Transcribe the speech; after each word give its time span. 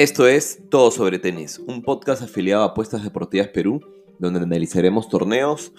Esto 0.00 0.26
es 0.26 0.62
Todo 0.70 0.90
sobre 0.90 1.18
Tenis, 1.18 1.58
un 1.58 1.82
podcast 1.82 2.22
afiliado 2.22 2.62
a 2.62 2.68
Apuestas 2.68 3.04
Deportivas 3.04 3.48
Perú, 3.48 3.82
donde 4.18 4.40
analizaremos 4.40 5.10
torneos, 5.10 5.74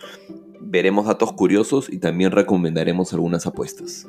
veremos 0.59 1.07
datos 1.07 1.33
curiosos 1.33 1.91
y 1.91 1.97
también 1.97 2.29
recomendaremos 2.29 3.13
algunas 3.13 3.47
apuestas. 3.47 4.05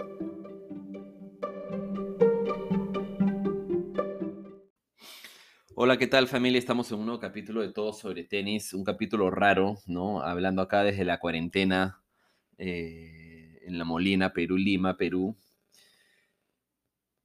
Hola, 5.75 5.97
¿qué 5.97 6.07
tal 6.07 6.29
familia? 6.29 6.59
Estamos 6.59 6.93
en 6.93 6.99
un 6.99 7.07
nuevo 7.07 7.19
capítulo 7.19 7.63
de 7.63 7.73
Todo 7.73 7.95
sobre 7.95 8.25
Tenis, 8.25 8.75
un 8.75 8.85
capítulo 8.85 9.31
raro, 9.31 9.79
¿no? 9.87 10.21
Hablando 10.21 10.61
acá 10.61 10.85
desde 10.85 11.07
la 11.07 11.21
cuarentena 11.21 12.03
eh, 12.59 13.61
en 13.63 13.79
La 13.79 13.87
Molina, 13.87 14.35
Perú, 14.35 14.59
Lima, 14.59 14.99
Perú. 14.99 15.39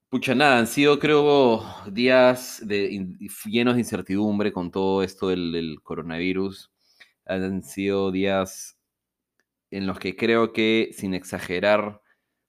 Pucha, 0.09 0.33
nada, 0.35 0.59
han 0.59 0.67
sido 0.67 0.99
creo 0.99 1.65
días 1.91 2.61
de, 2.65 3.05
llenos 3.45 3.75
de 3.75 3.81
incertidumbre 3.81 4.53
con 4.53 4.71
todo 4.71 5.03
esto 5.03 5.27
del, 5.27 5.79
coronavirus. 5.83 6.71
Han 7.25 7.61
sido 7.61 8.11
días 8.11 8.79
en 9.71 9.85
los 9.87 9.99
que 9.99 10.15
creo 10.15 10.53
que, 10.53 10.91
sin 10.93 11.13
exagerar, 11.13 12.01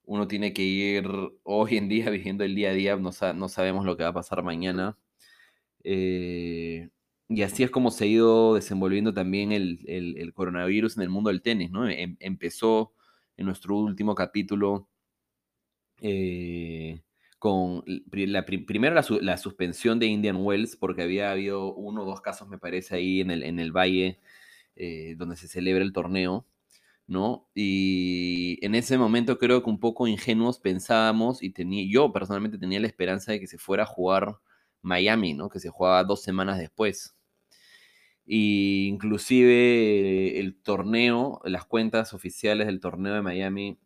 uno 0.05 0.29
tiene 0.29 0.53
que 0.53 0.62
ir 0.62 1.09
hoy 1.43 1.77
en 1.79 1.89
día 1.89 2.11
viviendo 2.11 2.45
el 2.45 2.55
día 2.55 2.71
a 2.71 2.73
día, 2.75 2.97
no, 2.97 3.12
sabemos 3.48 3.84
lo 3.84 3.97
que 3.97 4.05
va 4.05 4.11
a 4.11 4.15
pasar 4.15 4.45
mañana. 4.45 4.97
Eh, 5.84 6.91
y 7.29 7.43
así 7.43 7.65
es 7.65 7.70
como 7.70 7.91
se 7.91 8.05
ha 8.05 8.06
ido 8.06 8.55
desenvolviendo 8.55 9.12
también 9.15 9.53
el, 9.53 10.33
coronavirus 10.34 10.97
en 10.97 11.03
el 11.05 11.11
mundo 11.11 11.31
del 11.31 11.43
tenis, 11.43 11.70
¿no? 11.73 11.89
Em, 11.89 12.17
empezó 12.20 12.95
en 13.37 13.47
nuestro 13.47 13.77
último 13.77 14.15
capítulo. 14.15 14.89
Eh, 16.01 17.03
con 17.38 17.84
la, 17.87 18.45
primero 18.45 18.95
la, 18.95 19.37
suspensión 19.39 19.98
de 19.98 20.06
Indian 20.06 20.36
Wells, 20.36 20.77
porque 20.77 21.03
había 21.03 21.31
habido 21.31 21.75
uno 21.75 22.03
o 22.03 22.06
dos 22.06 22.20
casos, 22.20 22.48
me 22.48 22.58
parece, 22.58 22.97
ahí 22.97 23.20
en 23.20 23.31
el, 23.31 23.42
en 23.44 23.61
el 23.61 23.72
valle 23.72 24.20
eh, 24.77 25.14
donde 25.17 25.36
se 25.36 25.48
celebra 25.48 25.84
el 25.84 25.92
torneo, 25.92 26.47
¿no? 27.06 27.48
Y 27.55 28.59
en 28.64 28.75
ese 28.75 28.98
momento 28.98 29.39
creo 29.39 29.62
que 29.62 29.70
un 29.70 29.81
poco 29.81 30.09
ingenuos 30.09 30.59
pensábamos, 30.61 31.42
y 31.42 31.50
tenía, 31.50 31.84
yo 31.89 32.12
personalmente 32.12 32.59
tenía 32.59 32.81
la 32.81 32.89
esperanza 32.89 33.33
de 33.33 33.41
que 33.41 33.47
se 33.47 33.59
fuera 33.59 33.84
a 33.84 33.86
jugar 33.86 34.39
Miami, 34.83 35.34
¿no? 35.34 35.48
Que 35.48 35.61
se 35.61 35.70
jugaba 35.70 36.05
dos 36.05 36.22
semanas 36.22 36.59
después. 36.59 37.16
Y 38.27 38.89
inclusive 38.89 40.39
el 40.41 40.56
torneo, 40.56 41.41
las 41.44 41.64
cuentas 41.64 42.12
oficiales 42.14 42.66
del 42.66 42.81
torneo 42.81 43.14
de 43.14 43.22
Miami 43.22 43.78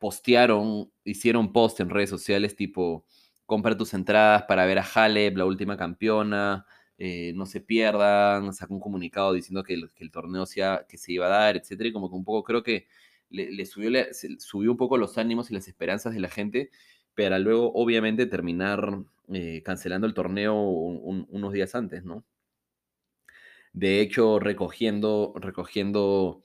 postearon, 0.00 0.90
hicieron 1.04 1.52
post 1.52 1.78
en 1.80 1.90
redes 1.90 2.10
sociales 2.10 2.56
tipo, 2.56 3.04
compra 3.46 3.76
tus 3.76 3.94
entradas 3.94 4.44
para 4.44 4.66
ver 4.66 4.78
a 4.78 4.82
Halep, 4.82 5.36
la 5.36 5.44
última 5.44 5.76
campeona, 5.76 6.66
eh, 6.98 7.32
no 7.34 7.46
se 7.46 7.60
pierdan, 7.60 8.52
sacó 8.54 8.74
un 8.74 8.80
comunicado 8.80 9.32
diciendo 9.32 9.62
que 9.62 9.74
el, 9.74 10.10
torneo 10.10 10.46
sea, 10.46 10.86
que 10.88 10.98
se 10.98 11.12
iba 11.12 11.26
a 11.26 11.30
dar, 11.30 11.56
etcétera, 11.56 11.90
y 11.90 11.92
como 11.92 12.08
que 12.10 12.16
un 12.16 12.24
poco 12.24 12.42
creo 12.44 12.62
que 12.62 12.88
le, 13.30 13.64
subió, 13.66 13.90
subió 14.38 14.70
un 14.72 14.76
poco 14.76 14.96
los 14.98 15.18
ánimos 15.18 15.50
y 15.50 15.54
las 15.54 15.68
esperanzas 15.68 16.14
de 16.14 16.20
la 16.20 16.28
gente, 16.28 16.70
para 17.14 17.38
luego 17.38 17.72
obviamente 17.74 18.26
terminar 18.26 19.02
eh, 19.32 19.62
cancelando 19.64 20.06
el 20.06 20.14
torneo 20.14 20.54
unos 20.54 21.52
días 21.52 21.74
antes, 21.74 22.04
¿no? 22.04 22.24
De 23.72 24.00
hecho, 24.00 24.40
recogiendo, 24.40 25.32
recogiendo 25.36 26.42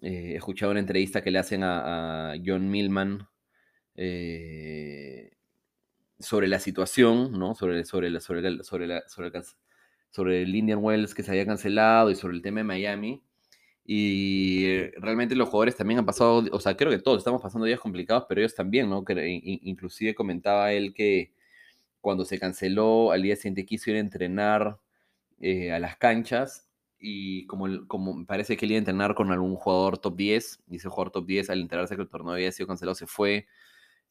eh, 0.00 0.32
he 0.32 0.36
escuchado 0.36 0.72
una 0.72 0.80
entrevista 0.80 1.22
que 1.22 1.30
le 1.30 1.38
hacen 1.38 1.62
a, 1.64 2.34
John 2.44 2.68
Millman 2.70 3.28
eh, 3.94 5.32
sobre 6.18 6.48
la 6.48 6.58
situación, 6.60 7.32
¿no? 7.32 7.54
Sobre, 7.54 7.84
sobre, 7.84 8.20
sobre, 8.20 8.62
sobre, 8.64 9.02
sobre, 10.10 10.42
el 10.42 10.54
Indian 10.54 10.80
Wells 10.82 11.14
que 11.14 11.22
se 11.22 11.30
había 11.30 11.46
cancelado 11.46 12.10
y 12.10 12.14
sobre 12.14 12.36
el 12.36 12.42
tema 12.42 12.60
de 12.60 12.64
Miami. 12.64 13.22
Y 13.84 14.88
realmente 14.98 15.36
los 15.36 15.48
jugadores 15.48 15.76
también 15.76 16.00
han 16.00 16.06
pasado, 16.06 16.44
o 16.50 16.60
sea, 16.60 16.76
creo 16.76 16.90
que 16.90 16.98
todos 16.98 17.18
estamos 17.18 17.40
pasando 17.40 17.66
días 17.66 17.80
complicados, 17.80 18.26
pero 18.28 18.40
ellos 18.40 18.54
también, 18.54 18.90
¿no? 18.90 19.04
Que, 19.04 19.40
inclusive 19.62 20.14
comentaba 20.14 20.72
él 20.72 20.92
que 20.94 21.32
cuando 22.00 22.24
se 22.24 22.38
canceló, 22.38 23.12
al 23.12 23.22
día 23.22 23.36
siguiente 23.36 23.64
quiso 23.66 23.90
ir 23.90 23.96
a 23.96 24.00
entrenar 24.00 24.78
eh, 25.40 25.72
a 25.72 25.78
las 25.78 25.96
canchas 25.96 26.65
y 27.08 27.46
como, 27.46 27.86
como 27.86 28.26
parece 28.26 28.56
que 28.56 28.66
él 28.66 28.72
iba 28.72 28.78
a 28.78 28.80
entrenar 28.80 29.14
con 29.14 29.30
algún 29.30 29.54
jugador 29.54 29.98
top 29.98 30.16
10, 30.16 30.64
y 30.68 30.76
ese 30.76 30.88
jugador 30.88 31.12
top 31.12 31.26
10 31.26 31.50
al 31.50 31.60
enterarse 31.60 31.94
que 31.94 32.02
el 32.02 32.08
torneo 32.08 32.32
había 32.32 32.50
sido 32.50 32.66
cancelado 32.66 32.96
se 32.96 33.06
fue. 33.06 33.46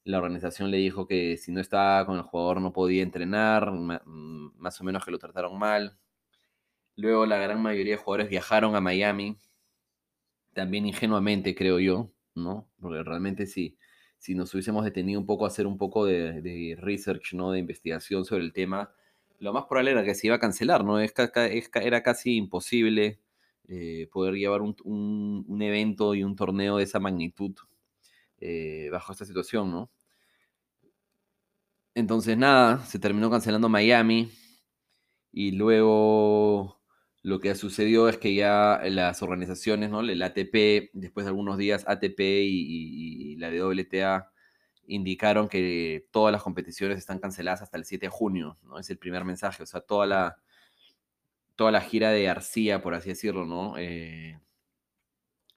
La 0.05 0.19
organización 0.19 0.71
le 0.71 0.77
dijo 0.77 1.07
que 1.07 1.35
si 1.37 1.51
no 1.51 1.59
estaba 1.59 2.05
con 2.05 2.15
el 2.17 2.23
jugador 2.23 2.61
no 2.61 2.71
podía 2.71 3.03
entrenar, 3.03 3.71
mm, 3.71 4.53
más 4.57 4.79
o 4.79 4.85
menos 4.85 5.03
que 5.03 5.11
lo 5.11 5.19
trataron 5.19 5.59
mal. 5.59 5.97
Luego 6.95 7.25
la 7.25 7.37
gran 7.37 7.61
mayoría 7.61 7.93
de 7.95 8.01
jugadores 8.01 8.29
viajaron 8.29 8.75
a 8.75 8.81
Miami, 8.81 9.37
también 10.53 10.85
ingenuamente 10.85 11.53
creo 11.53 11.79
yo, 11.79 12.11
¿no? 12.33 12.69
Porque 12.79 13.03
realmente 13.03 13.45
si, 13.45 13.77
si 14.19 14.35
nos 14.35 14.53
hubiésemos 14.53 14.85
detenido 14.85 15.19
un 15.19 15.25
poco 15.25 15.45
a 15.45 15.49
hacer 15.49 15.67
un 15.67 15.77
poco 15.77 16.05
de, 16.05 16.41
de 16.41 16.77
research, 16.79 17.33
¿no? 17.33 17.51
De 17.51 17.59
investigación 17.59 18.23
sobre 18.25 18.43
el 18.43 18.53
tema, 18.53 18.93
lo 19.45 19.53
más 19.53 19.65
probable 19.65 19.91
era 19.91 20.03
que 20.03 20.15
se 20.15 20.27
iba 20.27 20.35
a 20.35 20.39
cancelar, 20.39 20.83
¿no? 20.83 20.99
Es, 20.99 21.13
era 21.75 22.01
casi 22.01 22.35
imposible 22.35 23.21
eh, 23.67 24.09
poder 24.11 24.33
llevar 24.33 24.61
un, 24.61 25.61
evento 25.61 26.15
y 26.15 26.23
un 26.23 26.35
torneo 26.35 26.77
de 26.77 26.83
esa 26.83 26.99
magnitud 26.99 27.55
eh, 28.39 28.89
bajo 28.91 29.11
esta 29.13 29.23
situación, 29.23 29.71
¿no? 29.71 29.91
Entonces, 31.93 32.37
nada, 32.37 32.83
se 32.85 32.99
terminó 32.99 33.29
cancelando 33.29 33.69
Miami 33.69 34.31
y 35.31 35.51
luego 35.51 36.81
lo 37.21 37.39
que 37.39 37.53
sucedió 37.53 38.09
es 38.09 38.17
que 38.17 38.33
ya 38.33 38.81
las 38.85 39.21
organizaciones, 39.21 39.91
¿no? 39.91 40.01
El 40.01 40.21
ATP, 40.23 40.89
después 40.93 41.25
de 41.25 41.29
algunos 41.29 41.57
días, 41.57 41.85
ATP 41.87 42.19
y, 42.19 43.33
y 43.33 43.35
la 43.37 43.49
WTA 43.49 44.31
indicaron 44.87 45.47
que 45.47 46.07
todas 46.11 46.31
las 46.31 46.43
competiciones 46.43 46.97
están 46.97 47.19
canceladas 47.19 47.61
hasta 47.61 47.77
el 47.77 47.85
7 47.85 48.05
de 48.07 48.09
junio, 48.09 48.57
¿no? 48.63 48.79
Es 48.79 48.89
el 48.89 48.97
primer 48.97 49.25
mensaje, 49.25 49.63
o 49.63 49.65
sea, 49.65 49.81
toda 49.81 50.05
la, 50.05 50.37
toda 51.55 51.71
la 51.71 51.81
gira 51.81 52.11
de 52.11 52.29
Arcía, 52.29 52.81
por 52.81 52.93
así 52.93 53.09
decirlo, 53.09 53.45
¿no? 53.45 53.77
Eh, 53.77 54.39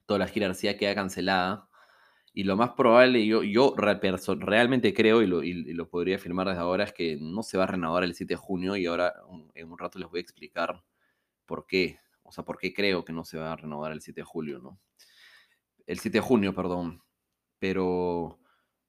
toda 0.05 0.19
la 0.19 0.27
gira 0.27 0.47
de 0.47 0.51
Arcía 0.51 0.77
queda 0.77 0.95
cancelada. 0.95 1.69
Y 2.33 2.43
lo 2.43 2.55
más 2.55 2.71
probable, 2.71 3.25
yo, 3.25 3.43
yo 3.43 3.75
realmente 3.75 4.93
creo, 4.93 5.21
y 5.21 5.27
lo, 5.27 5.43
y 5.43 5.73
lo, 5.73 5.89
podría 5.89 6.15
afirmar 6.15 6.47
desde 6.47 6.61
ahora, 6.61 6.83
es 6.85 6.93
que 6.93 7.17
no 7.19 7.43
se 7.43 7.57
va 7.57 7.63
a 7.65 7.67
renovar 7.67 8.03
el 8.03 8.15
7 8.15 8.33
de 8.33 8.37
junio 8.37 8.75
y 8.75 8.85
ahora 8.85 9.13
en 9.55 9.71
un 9.71 9.77
rato 9.77 9.99
les 9.99 10.09
voy 10.09 10.19
a 10.19 10.21
explicar 10.21 10.83
por 11.45 11.65
qué. 11.65 11.99
O 12.23 12.31
sea, 12.31 12.45
por 12.45 12.57
qué 12.59 12.73
creo 12.73 13.03
que 13.03 13.13
no 13.13 13.25
se 13.25 13.37
va 13.37 13.51
a 13.51 13.55
renovar 13.55 13.91
el 13.91 14.01
7 14.01 14.21
de 14.21 14.25
julio, 14.25 14.59
¿no? 14.59 14.79
El 15.87 15.99
7 15.99 16.19
de 16.19 16.21
junio, 16.21 16.53
perdón. 16.53 17.01
Pero 17.57 18.38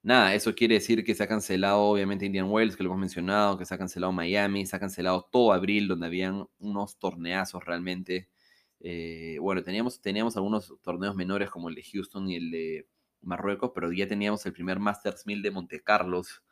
nada, 0.03 0.33
eso 0.35 0.53
quiere 0.55 0.75
decir 0.75 1.03
que 1.03 1.15
se 1.15 1.23
ha 1.23 1.27
cancelado 1.27 1.79
obviamente 1.81 2.25
Indian 2.25 2.49
Wells, 2.49 2.75
que 2.75 2.83
lo 2.83 2.89
hemos 2.89 2.99
mencionado, 2.99 3.57
que 3.57 3.65
se 3.65 3.73
ha 3.73 3.77
cancelado 3.77 4.11
Miami, 4.11 4.65
se 4.65 4.75
ha 4.75 4.79
cancelado 4.79 5.27
todo 5.31 5.53
abril, 5.53 5.87
donde 5.87 6.07
habían 6.07 6.47
unos 6.59 6.97
torneazos 6.99 7.63
realmente. 7.65 8.29
Eh, 8.79 9.37
bueno, 9.39 9.63
teníamos, 9.63 10.01
teníamos 10.01 10.37
algunos 10.37 10.73
torneos 10.81 11.15
menores 11.15 11.49
como 11.49 11.69
el 11.69 11.75
de 11.75 11.83
Houston 11.83 12.29
y 12.29 12.35
el 12.35 12.51
de 12.51 12.87
Marruecos, 13.21 13.71
pero 13.75 13.91
ya 13.91 14.07
teníamos 14.07 14.45
el 14.45 14.53
primer 14.53 14.79
Masters 14.79 15.25
1000 15.25 15.41
de 15.43 15.51
Monte 15.51 15.81
Carlos, 15.83 16.43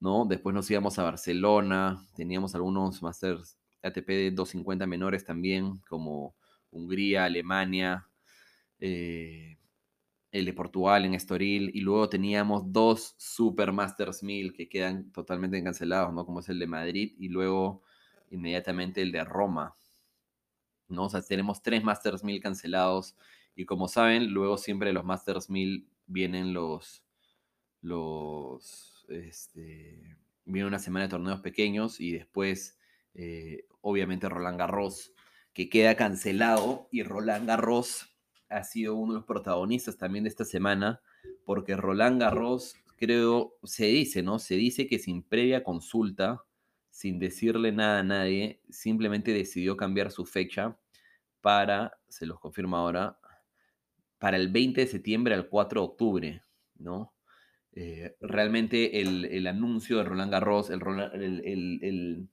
¿no? 0.00 0.26
Después 0.26 0.54
nos 0.54 0.70
íbamos 0.70 0.98
a 0.98 1.04
Barcelona, 1.04 2.06
teníamos 2.16 2.54
algunos 2.54 3.02
Masters 3.02 3.58
ATP 3.82 4.08
de 4.08 4.30
250 4.32 4.86
menores 4.86 5.24
también, 5.24 5.78
como 5.88 6.34
Hungría, 6.70 7.24
Alemania. 7.24 8.08
Eh, 8.80 9.56
el 10.32 10.46
de 10.46 10.54
Portugal 10.54 11.04
en 11.04 11.14
Estoril, 11.14 11.70
y 11.74 11.82
luego 11.82 12.08
teníamos 12.08 12.72
dos 12.72 13.14
Super 13.18 13.70
Masters 13.72 14.22
1000 14.22 14.54
que 14.54 14.68
quedan 14.68 15.12
totalmente 15.12 15.62
cancelados, 15.62 16.12
¿no? 16.12 16.24
Como 16.24 16.40
es 16.40 16.48
el 16.48 16.58
de 16.58 16.66
Madrid 16.66 17.14
y 17.18 17.28
luego 17.28 17.82
inmediatamente 18.30 19.02
el 19.02 19.12
de 19.12 19.24
Roma, 19.24 19.76
¿no? 20.88 21.04
O 21.04 21.10
sea, 21.10 21.20
tenemos 21.22 21.62
tres 21.62 21.84
Masters 21.84 22.24
1000 22.24 22.40
cancelados 22.40 23.16
y 23.54 23.66
como 23.66 23.88
saben, 23.88 24.32
luego 24.32 24.56
siempre 24.56 24.92
los 24.94 25.04
Masters 25.04 25.50
1000 25.50 25.86
vienen 26.06 26.54
los, 26.54 27.04
los, 27.82 29.04
este, 29.08 30.16
viene 30.46 30.68
una 30.68 30.78
semana 30.78 31.04
de 31.04 31.10
torneos 31.10 31.40
pequeños 31.40 32.00
y 32.00 32.12
después, 32.12 32.78
eh, 33.14 33.66
obviamente, 33.82 34.30
Roland 34.30 34.58
Garros, 34.58 35.12
que 35.52 35.68
queda 35.68 35.94
cancelado 35.94 36.88
y 36.90 37.02
Roland 37.02 37.46
Garros 37.46 38.11
ha 38.52 38.64
sido 38.64 38.94
uno 38.94 39.14
de 39.14 39.18
los 39.18 39.26
protagonistas 39.26 39.96
también 39.96 40.24
de 40.24 40.30
esta 40.30 40.44
semana, 40.44 41.00
porque 41.44 41.76
Roland 41.76 42.20
Garros, 42.20 42.76
creo, 42.96 43.54
se 43.64 43.86
dice, 43.86 44.22
¿no? 44.22 44.38
Se 44.38 44.54
dice 44.54 44.86
que 44.86 44.98
sin 44.98 45.22
previa 45.22 45.64
consulta, 45.64 46.44
sin 46.90 47.18
decirle 47.18 47.72
nada 47.72 48.00
a 48.00 48.04
nadie, 48.04 48.60
simplemente 48.70 49.32
decidió 49.32 49.76
cambiar 49.76 50.10
su 50.10 50.26
fecha 50.26 50.76
para, 51.40 51.98
se 52.08 52.26
los 52.26 52.38
confirmo 52.38 52.76
ahora, 52.76 53.18
para 54.18 54.36
el 54.36 54.48
20 54.48 54.82
de 54.82 54.86
septiembre 54.86 55.34
al 55.34 55.48
4 55.48 55.80
de 55.80 55.84
octubre, 55.84 56.42
¿no? 56.76 57.12
Eh, 57.74 58.16
realmente 58.20 59.00
el, 59.00 59.46
anuncio 59.46 59.96
de 59.96 60.04
Roland 60.04 60.30
Garros, 60.30 60.68
el, 60.70 60.82
el, 60.82 62.28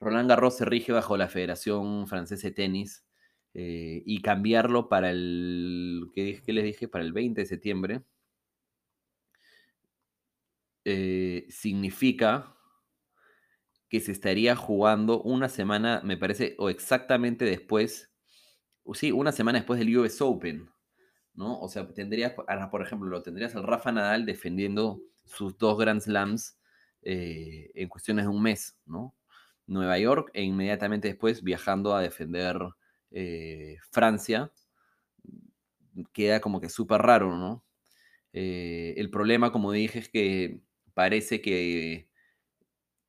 Roland 0.00 0.28
Garros 0.28 0.56
se 0.56 0.64
rige 0.64 0.92
bajo 0.92 1.16
la 1.16 1.28
Federación 1.28 2.08
Francesa 2.08 2.48
de 2.48 2.54
Tenis 2.54 3.04
eh, 3.54 4.02
y 4.06 4.22
cambiarlo 4.22 4.88
para 4.88 5.10
el, 5.10 6.10
¿qué, 6.14 6.40
¿qué, 6.44 6.52
les 6.52 6.64
dije? 6.64 6.88
Para 6.88 7.04
el 7.04 7.12
20 7.12 7.40
de 7.42 7.46
septiembre 7.46 8.02
eh, 10.84 11.46
significa 11.48 12.56
que 13.88 14.00
se 14.00 14.10
estaría 14.10 14.56
jugando 14.56 15.22
una 15.22 15.48
semana, 15.48 16.00
me 16.02 16.16
parece, 16.16 16.56
o 16.58 16.70
exactamente 16.70 17.44
después, 17.44 18.10
sí, 18.94 19.12
una 19.12 19.32
semana 19.32 19.58
después 19.58 19.78
del 19.78 19.96
US 19.98 20.20
Open, 20.22 20.70
¿no? 21.34 21.60
O 21.60 21.68
sea, 21.68 21.86
tendrías, 21.92 22.32
por 22.70 22.82
ejemplo, 22.82 23.08
lo 23.10 23.22
tendrías 23.22 23.54
al 23.54 23.64
Rafa 23.64 23.92
Nadal 23.92 24.24
defendiendo 24.24 25.02
sus 25.24 25.58
dos 25.58 25.78
Grand 25.78 26.00
Slams 26.00 26.58
eh, 27.02 27.70
en 27.74 27.88
cuestiones 27.88 28.24
de 28.24 28.30
un 28.30 28.42
mes, 28.42 28.78
¿no? 28.86 29.14
Nueva 29.66 29.98
York 29.98 30.30
e 30.34 30.42
inmediatamente 30.42 31.08
después 31.08 31.42
viajando 31.42 31.94
a 31.94 32.00
defender 32.00 32.58
eh, 33.12 33.78
Francia. 33.90 34.52
Queda 36.12 36.40
como 36.40 36.60
que 36.60 36.68
súper 36.68 37.02
raro, 37.02 37.36
¿no? 37.36 37.64
Eh, 38.32 38.94
el 38.96 39.10
problema, 39.10 39.52
como 39.52 39.72
dije, 39.72 39.98
es 39.98 40.08
que 40.08 40.62
parece 40.94 41.40
que 41.42 42.08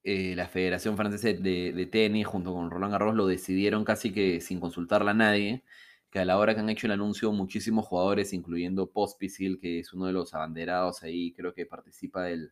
eh, 0.03 0.35
la 0.35 0.47
Federación 0.49 0.97
Francesa 0.97 1.29
de, 1.29 1.89
Tenis 1.91 2.27
junto 2.27 2.53
con 2.53 2.69
Roland 2.69 2.91
Garros 2.91 3.15
lo 3.15 3.25
decidieron 3.27 3.85
casi 3.85 4.11
que 4.11 4.41
sin 4.41 4.59
consultarla 4.59 5.11
a 5.11 5.13
nadie, 5.13 5.63
que 6.11 6.19
a 6.19 6.25
la 6.25 6.37
hora 6.37 6.53
que 6.53 6.59
han 6.61 6.69
hecho 6.69 6.87
el 6.87 6.93
anuncio 6.93 7.31
muchísimos 7.31 7.85
jugadores, 7.85 8.33
incluyendo 8.33 8.91
Pospisil, 8.91 9.59
que 9.61 9.79
es 9.79 9.93
uno 9.93 10.05
de 10.07 10.13
los 10.13 10.33
abanderados 10.33 11.03
ahí, 11.03 11.33
creo 11.33 11.53
que 11.53 11.65
participa 11.65 12.23
de 12.23 12.51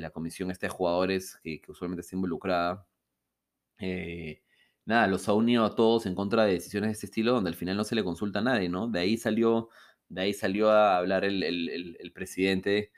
la 0.00 0.10
comisión 0.10 0.50
este 0.50 0.66
de 0.66 0.70
jugadores 0.70 1.38
que, 1.42 1.60
usualmente 1.68 2.02
está 2.02 2.16
involucrada, 2.16 2.86
nada, 4.88 5.06
los 5.06 5.28
ha 5.28 5.34
unido 5.34 5.64
a 5.64 5.74
todos 5.76 6.06
en 6.06 6.14
contra 6.16 6.44
de 6.44 6.54
decisiones 6.54 6.88
de 6.88 6.92
este 6.94 7.06
estilo, 7.06 7.32
donde 7.32 7.50
al 7.50 7.56
final 7.56 7.76
no 7.76 7.84
se 7.84 7.94
le 7.94 8.04
consulta 8.04 8.40
a 8.40 8.42
nadie, 8.42 8.68
¿no? 8.68 8.88
De 8.88 9.00
ahí 9.00 9.16
salió, 9.16 9.68
de 10.08 10.22
ahí 10.22 10.34
salió 10.34 10.70
a 10.70 10.98
hablar 10.98 11.24
el, 11.24 11.42
el 11.44 12.12
presidente 12.12 12.92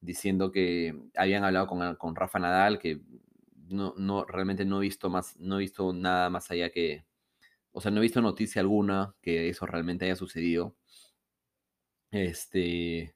diciendo 0.00 0.50
que 0.52 0.94
habían 1.14 1.44
hablado 1.44 1.66
con, 1.66 1.96
con 1.96 2.16
Rafa 2.16 2.38
Nadal, 2.38 2.78
que 2.78 3.00
no, 3.68 3.94
no, 3.96 4.24
realmente 4.24 4.64
no 4.64 4.78
he 4.78 4.82
visto 4.82 5.10
más, 5.10 5.36
no 5.38 5.56
he 5.56 5.60
visto 5.60 5.92
nada 5.92 6.30
más 6.30 6.50
allá 6.50 6.70
que, 6.70 7.04
o 7.72 7.80
sea, 7.80 7.90
no 7.90 7.98
he 8.00 8.02
visto 8.02 8.22
noticia 8.22 8.62
alguna 8.62 9.16
que 9.22 9.48
eso 9.50 9.66
realmente 9.66 10.06
haya 10.06 10.16
sucedido. 10.16 10.76
Este, 12.12 13.14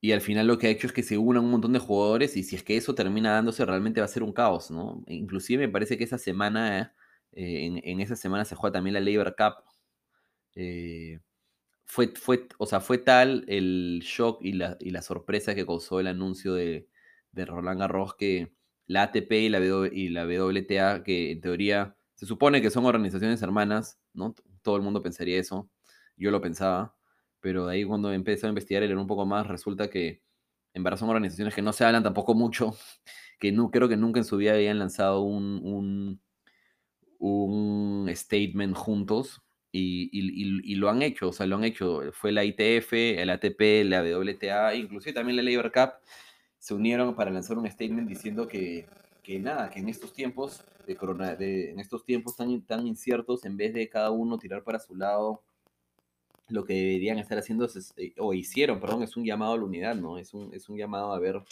y 0.00 0.12
al 0.12 0.20
final 0.20 0.46
lo 0.46 0.58
que 0.58 0.68
ha 0.68 0.70
hecho 0.70 0.86
es 0.86 0.92
que 0.92 1.02
se 1.02 1.18
unan 1.18 1.44
un 1.44 1.50
montón 1.50 1.72
de 1.72 1.80
jugadores 1.80 2.36
y 2.36 2.44
si 2.44 2.56
es 2.56 2.62
que 2.62 2.76
eso 2.76 2.94
termina 2.94 3.32
dándose 3.32 3.64
realmente 3.64 4.00
va 4.00 4.06
a 4.06 4.08
ser 4.08 4.22
un 4.22 4.32
caos, 4.32 4.70
¿no? 4.70 5.02
E 5.06 5.14
inclusive 5.14 5.66
me 5.66 5.72
parece 5.72 5.98
que 5.98 6.04
esa 6.04 6.18
semana, 6.18 6.94
eh, 7.32 7.66
en, 7.66 7.80
en, 7.84 8.00
esa 8.00 8.16
semana 8.16 8.44
se 8.44 8.54
juega 8.54 8.74
también 8.74 8.94
la 8.94 9.00
Labor 9.00 9.34
Cup. 9.36 9.64
Eh, 10.54 11.20
fue, 11.86 12.08
fue, 12.16 12.48
o 12.58 12.66
sea, 12.66 12.80
fue 12.80 12.98
tal 12.98 13.44
el 13.48 14.00
shock 14.04 14.40
y 14.42 14.52
la, 14.52 14.76
y 14.80 14.90
la 14.90 15.02
sorpresa 15.02 15.54
que 15.54 15.66
causó 15.66 16.00
el 16.00 16.08
anuncio 16.08 16.54
de, 16.54 16.88
de 17.32 17.46
Roland 17.46 17.80
Garros 17.80 18.14
que 18.14 18.52
la 18.86 19.04
ATP 19.04 19.32
y 19.32 19.48
la, 19.50 19.60
y 19.92 20.08
la 20.10 20.26
WTA, 20.26 21.02
que 21.04 21.32
en 21.32 21.40
teoría 21.40 21.96
se 22.14 22.26
supone 22.26 22.62
que 22.62 22.70
son 22.70 22.86
organizaciones 22.86 23.42
hermanas, 23.42 24.00
¿no? 24.14 24.34
Todo 24.62 24.76
el 24.76 24.82
mundo 24.82 25.02
pensaría 25.02 25.38
eso, 25.38 25.70
yo 26.16 26.30
lo 26.30 26.40
pensaba, 26.40 26.96
pero 27.40 27.66
de 27.66 27.74
ahí 27.74 27.84
cuando 27.84 28.12
empecé 28.12 28.46
a 28.46 28.50
investigar 28.50 28.82
y 28.82 28.92
un 28.92 29.06
poco 29.06 29.26
más, 29.26 29.46
resulta 29.46 29.88
que 29.88 30.22
en 30.74 30.82
verdad 30.82 30.98
son 30.98 31.10
organizaciones 31.10 31.54
que 31.54 31.62
no 31.62 31.72
se 31.72 31.84
hablan 31.84 32.02
tampoco 32.02 32.34
mucho, 32.34 32.76
que 33.40 33.52
no, 33.52 33.70
creo 33.70 33.88
que 33.88 33.96
nunca 33.96 34.20
en 34.20 34.24
su 34.24 34.36
vida 34.36 34.54
habían 34.54 34.78
lanzado 34.78 35.22
un, 35.22 35.60
un, 35.62 36.20
un 37.18 38.10
statement 38.14 38.76
juntos, 38.76 39.42
y, 39.72 40.74
lo 40.76 40.88
han 40.88 41.02
hecho, 41.02 41.28
o 41.28 41.32
sea, 41.32 41.46
lo 41.46 41.56
han 41.56 41.64
hecho. 41.64 42.02
Fue 42.12 42.32
la 42.32 42.44
ITF, 42.44 42.92
el 42.92 43.30
ATP, 43.30 43.84
la 43.84 44.02
WTA, 44.02 44.74
inclusive 44.74 45.12
también 45.12 45.36
la 45.36 45.42
Labor 45.42 45.72
Cup, 45.72 45.92
se 46.58 46.74
unieron 46.74 47.14
para 47.14 47.30
lanzar 47.30 47.58
un 47.58 47.70
statement 47.70 48.08
diciendo 48.08 48.48
que, 48.48 48.86
que 49.22 49.38
nada, 49.38 49.70
que 49.70 49.80
en 49.80 49.88
estos 49.88 50.12
tiempos 50.12 50.64
de 50.86 50.96
corona, 50.96 51.34
de, 51.36 51.70
en 51.70 51.80
estos 51.80 52.04
tiempos 52.04 52.36
tan, 52.36 52.62
tan 52.62 52.86
inciertos, 52.86 53.44
en 53.44 53.56
vez 53.56 53.74
de 53.74 53.88
cada 53.88 54.10
uno 54.10 54.38
tirar 54.38 54.64
para 54.64 54.78
su 54.78 54.94
lado, 54.94 55.42
lo 56.48 56.64
que 56.64 56.74
deberían 56.74 57.18
estar 57.18 57.38
haciendo, 57.38 57.64
es, 57.64 57.92
eh, 57.96 58.14
o 58.18 58.34
hicieron, 58.34 58.80
perdón, 58.80 59.02
es 59.02 59.16
un 59.16 59.24
llamado 59.24 59.54
a 59.54 59.58
la 59.58 59.64
unidad, 59.64 59.94
¿no? 59.96 60.18
Es 60.18 60.34
un, 60.34 60.52
es 60.54 60.68
un 60.68 60.76
llamado 60.76 61.12
a 61.12 61.18
ver 61.18 61.42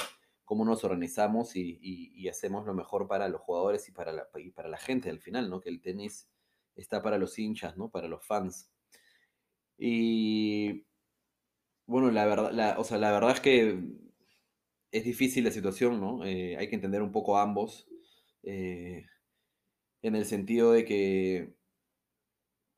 cómo 0.44 0.64
nos 0.64 0.84
organizamos 0.84 1.56
y, 1.56 1.78
y, 1.82 2.28
hacemos 2.28 2.66
lo 2.66 2.74
mejor 2.74 3.08
para 3.08 3.28
los 3.28 3.40
jugadores 3.40 3.88
y 3.88 3.92
para 3.92 4.12
la, 4.12 4.28
para 4.54 4.68
la 4.68 4.78
gente 4.78 5.10
al 5.10 5.18
final, 5.20 5.50
¿no? 5.50 5.60
Que 5.60 5.70
el 5.70 5.80
tenis 5.80 6.28
está 6.76 7.02
para 7.02 7.18
los 7.18 7.38
hinchas, 7.38 7.76
¿no? 7.76 7.90
Para 7.90 8.08
los 8.08 8.24
fans. 8.24 8.70
Y 9.78 10.86
bueno, 11.86 12.10
la 12.10 12.26
verdad, 12.26 12.52
la, 12.52 12.78
o 12.78 12.84
sea, 12.84 12.98
la 12.98 13.12
verdad 13.12 13.32
es 13.32 13.40
que 13.40 13.80
es 14.92 15.04
difícil 15.04 15.44
la 15.44 15.50
situación, 15.50 16.00
¿no? 16.00 16.24
Eh, 16.24 16.56
hay 16.56 16.68
que 16.68 16.76
entender 16.76 17.02
un 17.02 17.12
poco 17.12 17.38
ambos. 17.38 17.88
Eh, 18.42 19.04
en 20.02 20.14
el 20.14 20.24
sentido 20.26 20.72
de 20.72 20.84
que, 20.84 21.54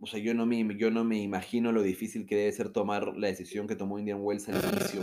o 0.00 0.06
sea, 0.06 0.20
yo 0.20 0.32
no, 0.32 0.46
me, 0.46 0.76
yo 0.76 0.90
no 0.90 1.02
me 1.04 1.20
imagino 1.20 1.72
lo 1.72 1.82
difícil 1.82 2.24
que 2.26 2.36
debe 2.36 2.52
ser 2.52 2.70
tomar 2.70 3.16
la 3.16 3.26
decisión 3.26 3.66
que 3.66 3.74
tomó 3.74 3.98
Indian 3.98 4.20
Wells 4.20 4.48
al 4.48 4.62
inicio. 4.72 5.02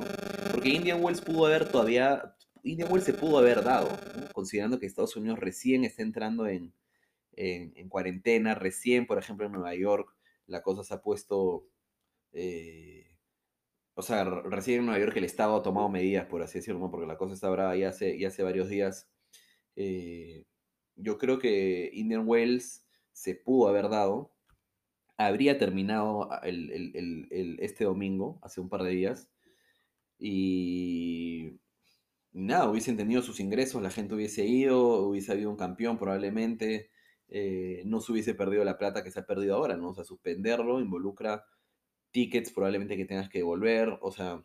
Porque 0.51 0.69
Indian 0.69 1.03
Wells 1.03 1.21
pudo 1.21 1.47
haber 1.47 1.69
todavía, 1.69 2.35
Indian 2.63 2.89
Wells 2.89 3.05
se 3.05 3.13
pudo 3.13 3.37
haber 3.39 3.63
dado, 3.63 3.89
considerando 4.33 4.79
que 4.79 4.85
Estados 4.85 5.17
Unidos 5.17 5.39
recién 5.39 5.83
está 5.83 6.01
entrando 6.01 6.47
en, 6.47 6.73
en, 7.33 7.89
cuarentena. 7.89 8.55
Recién, 8.55 9.05
por 9.05 9.17
ejemplo, 9.17 9.45
en 9.45 9.51
Nueva 9.51 9.75
York, 9.75 10.15
la 10.47 10.61
cosa 10.61 10.83
se 10.83 10.93
ha 10.93 11.01
puesto... 11.01 11.67
Eh, 12.31 13.11
o 13.95 14.01
sea, 14.01 14.25
recién 14.25 14.79
en 14.79 14.85
Nueva 14.87 14.99
York 14.99 15.15
el 15.17 15.23
Estado 15.23 15.55
ha 15.55 15.63
tomado 15.63 15.89
medidas, 15.89 16.25
por 16.25 16.41
así 16.41 16.59
decirlo, 16.59 16.91
porque 16.91 17.07
la 17.07 17.17
cosa 17.17 17.33
está 17.33 17.49
brava 17.49 17.75
ya 17.77 17.89
hace, 17.89 18.17
ya 18.19 18.27
hace 18.29 18.43
varios 18.43 18.69
días. 18.69 19.09
Eh, 19.75 20.45
yo 20.95 21.17
creo 21.17 21.39
que 21.39 21.89
Indian 21.93 22.23
Wells 22.25 22.85
se 23.13 23.35
pudo 23.35 23.69
haber 23.69 23.89
dado. 23.89 24.34
Habría 25.17 25.57
terminado 25.57 26.29
este 26.43 27.85
domingo, 27.85 28.39
hace 28.41 28.61
un 28.61 28.69
par 28.69 28.83
de 28.83 28.91
días. 28.91 29.29
Y 30.19 31.59
nada, 32.33 32.69
hubiesen 32.69 32.97
tenido 32.97 33.21
sus 33.21 33.39
ingresos, 33.39 33.81
la 33.81 33.91
gente 33.91 34.15
hubiese 34.15 34.45
ido, 34.45 35.07
hubiese 35.07 35.31
habido 35.31 35.49
un 35.49 35.57
campeón 35.57 35.97
probablemente. 35.97 36.91
Eh, 37.29 37.83
no 37.85 38.01
se 38.01 38.11
hubiese 38.11 38.35
perdido 38.35 38.63
la 38.63 38.77
plata 38.77 39.03
que 39.03 39.11
se 39.11 39.19
ha 39.19 39.25
perdido 39.25 39.55
ahora, 39.55 39.77
¿no? 39.77 39.89
O 39.89 39.95
sea, 39.95 40.03
suspenderlo 40.03 40.79
involucra 40.79 41.43
tickets 42.15 42.53
probablemente 42.53 42.95
que 42.95 43.03
tengas 43.03 43.27
que 43.27 43.39
devolver, 43.39 43.97
o 44.01 44.09
sea, 44.09 44.41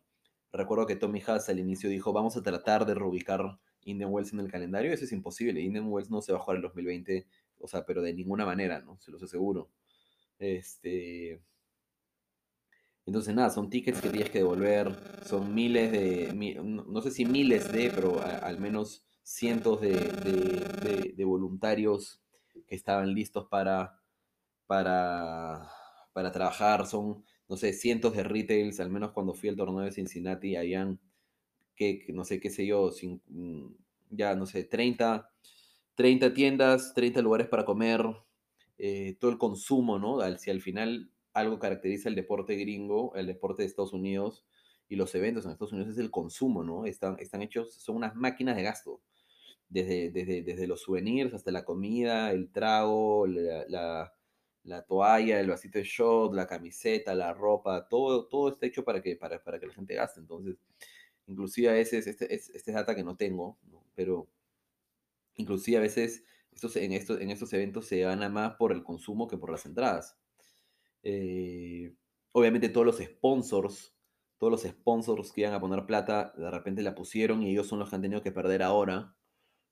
recuerdo 0.52 0.86
que 0.86 0.96
Tommy 0.96 1.22
Haas 1.24 1.48
al 1.48 1.60
inicio 1.60 1.88
dijo, 1.88 2.12
vamos 2.12 2.36
a 2.36 2.42
tratar 2.42 2.84
de 2.84 2.94
reubicar 2.96 3.60
Indian 3.82 4.10
Wells 4.12 4.32
en 4.32 4.40
el 4.40 4.50
calendario, 4.50 4.92
eso 4.92 5.04
es 5.04 5.12
imposible, 5.12 5.60
Indian 5.60 5.86
Wells 5.86 6.10
no 6.10 6.20
se 6.20 6.32
va 6.32 6.38
a 6.38 6.40
jugar 6.40 6.56
en 6.56 6.62
2020, 6.62 7.28
o 7.60 7.68
sea, 7.68 7.86
pero 7.86 8.02
de 8.02 8.12
ninguna 8.12 8.44
manera, 8.44 8.80
¿no? 8.80 8.98
Se 8.98 9.12
los 9.12 9.22
aseguro. 9.22 9.70
Este... 10.40 11.40
Entonces, 13.06 13.34
nada, 13.34 13.50
son 13.50 13.70
tickets 13.70 14.00
que 14.00 14.10
tienes 14.10 14.30
que 14.30 14.38
devolver, 14.38 14.94
son 15.26 15.54
miles 15.54 15.90
de, 15.90 16.32
no 16.62 17.00
sé 17.02 17.10
si 17.10 17.24
miles 17.24 17.72
de, 17.72 17.90
pero 17.90 18.20
al 18.22 18.60
menos 18.60 19.04
cientos 19.22 19.80
de, 19.80 21.12
de 21.16 21.24
voluntarios 21.24 22.20
que 22.66 22.74
estaban 22.76 23.12
listos 23.14 23.46
para, 23.48 24.00
para, 24.66 25.68
para 26.12 26.32
trabajar. 26.32 26.86
Son, 26.86 27.24
no 27.48 27.56
sé, 27.56 27.72
cientos 27.72 28.14
de 28.16 28.24
retails, 28.24 28.80
al 28.80 28.90
menos 28.90 29.12
cuando 29.12 29.34
fui 29.34 29.48
al 29.50 29.56
torneo 29.56 29.80
de 29.80 29.92
Cincinnati, 29.92 30.56
habían, 30.56 31.00
que, 31.76 32.06
no 32.14 32.24
sé, 32.24 32.40
qué 32.40 32.50
sé 32.50 32.66
yo, 32.66 32.90
mm, 33.28 33.66
ya, 34.10 34.34
no 34.36 34.46
sé, 34.46 34.64
30, 34.64 35.30
30 35.94 36.34
tiendas, 36.34 36.94
30 36.94 37.22
lugares 37.22 37.48
para 37.48 37.64
comer, 37.64 38.02
eh, 38.82 39.18
todo 39.20 39.30
el 39.30 39.36
consumo, 39.36 39.98
¿no? 39.98 40.20
Si 40.38 40.50
al 40.50 40.62
final 40.62 41.10
algo 41.34 41.58
caracteriza 41.58 42.08
el 42.08 42.14
deporte 42.14 42.56
gringo, 42.56 43.14
el 43.14 43.26
deporte 43.26 43.62
de 43.62 43.68
Estados 43.68 43.92
Unidos 43.92 44.46
y 44.88 44.96
los 44.96 45.14
eventos 45.14 45.44
en 45.44 45.50
Estados 45.50 45.72
Unidos 45.72 45.92
es 45.92 45.98
el 45.98 46.10
consumo, 46.10 46.64
¿no? 46.64 46.86
Están, 46.86 47.16
están 47.20 47.42
hechos, 47.42 47.74
son 47.74 47.96
unas 47.96 48.14
máquinas 48.14 48.56
de 48.56 48.62
gasto 48.62 49.02
desde, 49.68 50.10
desde, 50.10 50.66
los 50.66 50.80
souvenirs 50.80 51.34
hasta 51.34 51.52
la 51.52 51.64
comida, 51.66 52.32
el 52.32 52.50
trago, 52.50 53.26
la, 53.26 54.12
toalla, 54.88 55.40
el 55.40 55.48
vasito 55.48 55.78
de 55.78 55.84
shot, 55.84 56.32
la 56.32 56.46
camiseta, 56.46 57.14
la 57.14 57.34
ropa, 57.34 57.86
todo, 57.86 58.28
todo 58.28 58.48
está 58.48 58.64
hecho 58.64 58.82
para 58.82 59.02
que, 59.02 59.14
para, 59.14 59.44
para 59.44 59.60
que 59.60 59.66
la 59.66 59.74
gente 59.74 59.94
gaste. 59.94 60.20
Entonces, 60.20 60.56
inclusive 61.26 61.68
a 61.68 61.72
veces, 61.72 62.06
este, 62.06 62.34
este, 62.34 62.56
es 62.56 62.64
data 62.74 62.94
que 62.94 63.04
no 63.04 63.14
tengo, 63.16 63.58
pero 63.94 64.26
inclusive 65.36 65.76
a 65.76 65.82
veces 65.82 66.24
en, 66.76 66.92
estos, 66.92 67.20
en 67.20 67.30
estos 67.30 67.52
eventos 67.52 67.86
se 67.86 68.00
gana 68.00 68.28
más 68.28 68.56
por 68.56 68.72
el 68.72 68.82
consumo 68.84 69.28
que 69.28 69.38
por 69.38 69.50
las 69.50 69.66
entradas. 69.66 70.18
Eh, 71.02 71.94
obviamente 72.32 72.68
todos 72.68 72.86
los 72.86 72.98
sponsors, 72.98 73.94
todos 74.38 74.50
los 74.50 74.62
sponsors 74.62 75.32
que 75.32 75.42
iban 75.42 75.54
a 75.54 75.60
poner 75.60 75.86
plata, 75.86 76.32
de 76.36 76.50
repente 76.50 76.82
la 76.82 76.94
pusieron 76.94 77.42
y 77.42 77.50
ellos 77.50 77.66
son 77.66 77.78
los 77.78 77.90
que 77.90 77.96
han 77.96 78.02
tenido 78.02 78.22
que 78.22 78.32
perder 78.32 78.62
ahora 78.62 79.16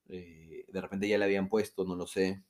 eh, 0.09 0.65
de 0.67 0.81
repente 0.81 1.07
ya 1.07 1.17
le 1.17 1.25
habían 1.25 1.49
puesto, 1.49 1.85
no 1.85 1.95
lo 1.95 2.07
sé. 2.07 2.43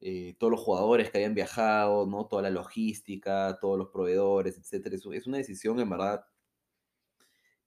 Eh, 0.00 0.34
todos 0.38 0.50
los 0.50 0.60
jugadores 0.60 1.10
que 1.10 1.18
habían 1.18 1.34
viajado, 1.34 2.06
¿no? 2.06 2.26
Toda 2.26 2.42
la 2.42 2.50
logística, 2.50 3.58
todos 3.60 3.78
los 3.78 3.88
proveedores, 3.90 4.58
etcétera. 4.58 4.96
Es, 4.96 5.26
una 5.26 5.38
decisión 5.38 5.80
en 5.80 5.90
verdad 5.90 6.24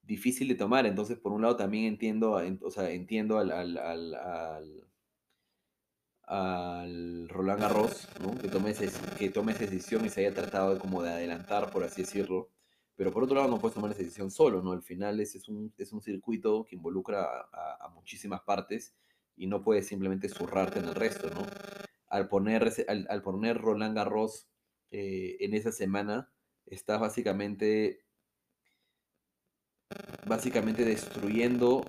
difícil 0.02 0.48
de 0.48 0.54
tomar. 0.54 0.86
Entonces, 0.86 1.18
por 1.18 1.32
un 1.32 1.42
lado, 1.42 1.56
también 1.56 1.84
entiendo, 1.86 2.40
o 2.62 2.70
sea, 2.70 2.90
entiendo 2.90 3.38
al, 3.38 3.52
Roland 6.28 7.60
Garros, 7.60 8.06
¿no? 8.20 8.36
que, 8.36 8.48
tome 8.48 8.74
que 9.18 9.30
tome 9.30 9.52
esa 9.52 9.64
decisión 9.64 10.04
y 10.04 10.10
se 10.10 10.26
haya 10.26 10.34
tratado 10.34 10.74
de, 10.74 10.80
como 10.80 11.02
de 11.02 11.10
adelantar, 11.10 11.70
por 11.70 11.84
así 11.84 12.02
decirlo. 12.02 12.50
Pero 12.96 13.12
por 13.12 13.24
otro 13.24 13.36
lado, 13.36 13.48
no 13.48 13.58
puedes 13.58 13.74
tomar 13.74 13.92
esa 13.92 14.00
decisión 14.00 14.30
solo, 14.30 14.60
¿no? 14.60 14.72
Al 14.72 14.82
final 14.82 15.20
ese 15.20 15.38
es 15.38 15.48
un, 15.48 15.72
es 15.78 15.92
un 15.92 16.02
circuito 16.02 16.64
que 16.64 16.76
involucra 16.76 17.48
a, 17.52 17.88
muchísimas 17.94 18.42
partes 18.42 18.94
y 19.36 19.46
no 19.46 19.62
puedes 19.62 19.86
simplemente 19.86 20.28
zurrarte 20.28 20.80
en 20.80 20.86
el 20.86 20.94
resto, 20.94 21.30
¿no? 21.30 21.46
Al 22.08 22.28
poner, 22.28 22.72
al, 22.88 23.06
al 23.08 23.22
poner 23.22 23.58
Roland 23.58 23.94
Garros 23.94 24.48
eh, 24.90 25.36
en 25.40 25.54
esa 25.54 25.72
semana, 25.72 26.30
estás 26.66 27.00
básicamente 27.00 28.04
básicamente 30.26 30.84
destruyendo 30.84 31.82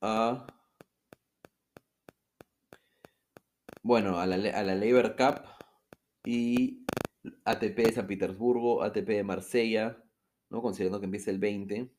a 0.00 0.46
bueno, 3.86 4.18
a 4.18 4.26
la, 4.26 4.36
a 4.50 4.62
la 4.64 4.74
Labor 4.74 5.14
Cup 5.16 5.42
y 6.24 6.84
ATP 7.44 7.76
de 7.76 7.92
San 7.92 8.06
Petersburgo, 8.08 8.82
ATP 8.82 9.08
de 9.08 9.24
Marsella, 9.24 10.02
¿no? 10.50 10.60
Considerando 10.60 10.98
que 11.00 11.06
empieza 11.06 11.30
el 11.30 11.38
20. 11.38 11.92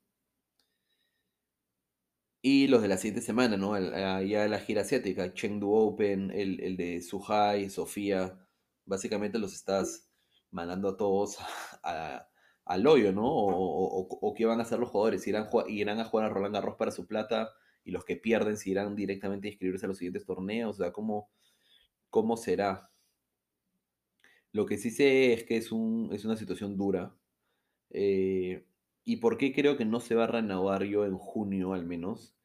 Y 2.42 2.68
los 2.68 2.82
de 2.82 2.88
la 2.90 2.98
siguiente 2.98 3.22
semana, 3.22 3.58
¿no? 3.58 3.78
Ya 4.22 4.48
la 4.48 4.60
gira 4.60 4.82
asiática, 4.82 5.34
Chengdu 5.34 5.72
Open, 5.74 6.32
el, 6.32 6.60
el 6.62 6.78
de 6.78 7.02
Suhai, 7.02 7.70
Sofía. 7.70 8.38
Básicamente 8.86 9.40
los 9.40 9.54
estás 9.54 10.10
mandando 10.52 10.90
a 10.90 10.98
todos 10.98 11.38
a, 11.84 12.28
al 12.66 12.88
hoyo, 12.88 13.14
¿no? 13.14 13.24
O, 13.26 14.34
qué 14.36 14.46
van 14.46 14.60
a 14.60 14.64
hacer 14.64 14.80
los 14.80 14.90
jugadores, 14.90 15.26
irán, 15.28 15.48
irán 15.68 16.00
a 16.00 16.06
jugar 16.06 16.26
a 16.26 16.30
Roland 16.30 16.54
Garros 16.54 16.76
para 16.76 16.92
su 16.92 17.08
plata 17.08 17.50
y 17.84 17.92
los 17.92 18.04
que 18.04 18.18
pierden 18.18 18.58
se 18.58 18.72
irán 18.72 18.96
directamente 18.96 19.48
a 19.48 19.52
inscribirse 19.52 19.86
a 19.86 19.90
los 19.90 19.98
siguientes 19.98 20.26
torneos, 20.26 20.76
o 20.76 20.84
sea, 20.84 20.92
¿cómo, 20.92 21.30
cómo 22.18 22.36
será? 22.36 22.90
Lo 24.52 24.66
que 24.66 24.80
sí 24.80 24.90
sé 24.90 25.34
es 25.34 25.44
que 25.44 25.56
es, 25.56 25.72
un, 25.72 26.10
es 26.12 26.26
una 26.26 26.36
situación 26.36 26.76
dura. 26.76 27.16
Eh, 27.92 28.66
¿Y 29.04 29.18
por 29.18 29.38
qué 29.38 29.54
creo 29.54 29.78
que 29.78 29.86
no 29.86 30.00
se 30.00 30.16
va 30.16 30.24
a 30.24 30.28
renovar 30.28 30.84
yo 30.84 31.06
en 31.06 31.16
junio 31.16 31.74
al 31.74 31.86
menos? 31.86 32.36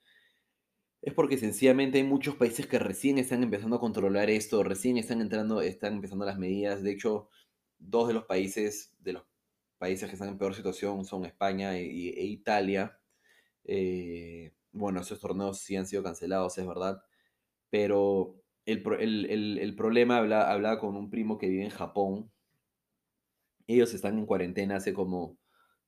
Es 1.00 1.14
porque 1.14 1.38
sencillamente 1.38 1.96
hay 1.96 2.04
muchos 2.04 2.36
países 2.36 2.66
que 2.66 2.78
recién 2.78 3.16
están 3.16 3.42
empezando 3.42 3.76
a 3.76 3.80
controlar 3.80 4.28
esto, 4.28 4.62
recién 4.62 4.98
están 4.98 5.22
entrando, 5.22 5.62
están 5.62 5.94
empezando 5.94 6.26
las 6.26 6.38
medidas. 6.38 6.82
De 6.82 6.92
hecho, 6.92 7.30
dos 7.78 8.08
de 8.08 8.14
los 8.14 8.26
países, 8.26 8.94
de 9.00 9.14
los 9.14 9.24
países 9.78 10.06
que 10.06 10.16
están 10.16 10.28
en 10.28 10.38
peor 10.38 10.54
situación 10.54 11.06
son 11.06 11.24
España 11.24 11.78
e, 11.78 11.82
Italia. 11.86 13.00
Eh, 13.64 14.52
bueno, 14.70 15.00
esos 15.00 15.18
torneos 15.18 15.60
sí 15.60 15.76
han 15.76 15.86
sido 15.86 16.02
cancelados, 16.02 16.58
es 16.58 16.66
verdad. 16.66 17.02
Pero 17.70 18.41
el, 18.66 19.74
problema, 19.76 20.18
hablaba, 20.18 20.78
con 20.78 20.96
un 20.96 21.10
primo 21.10 21.38
que 21.38 21.48
vive 21.48 21.64
en 21.64 21.70
Japón. 21.70 22.30
Ellos 23.66 23.94
están 23.94 24.18
en 24.18 24.26
cuarentena 24.26 24.76
hace 24.76 24.92
como 24.92 25.38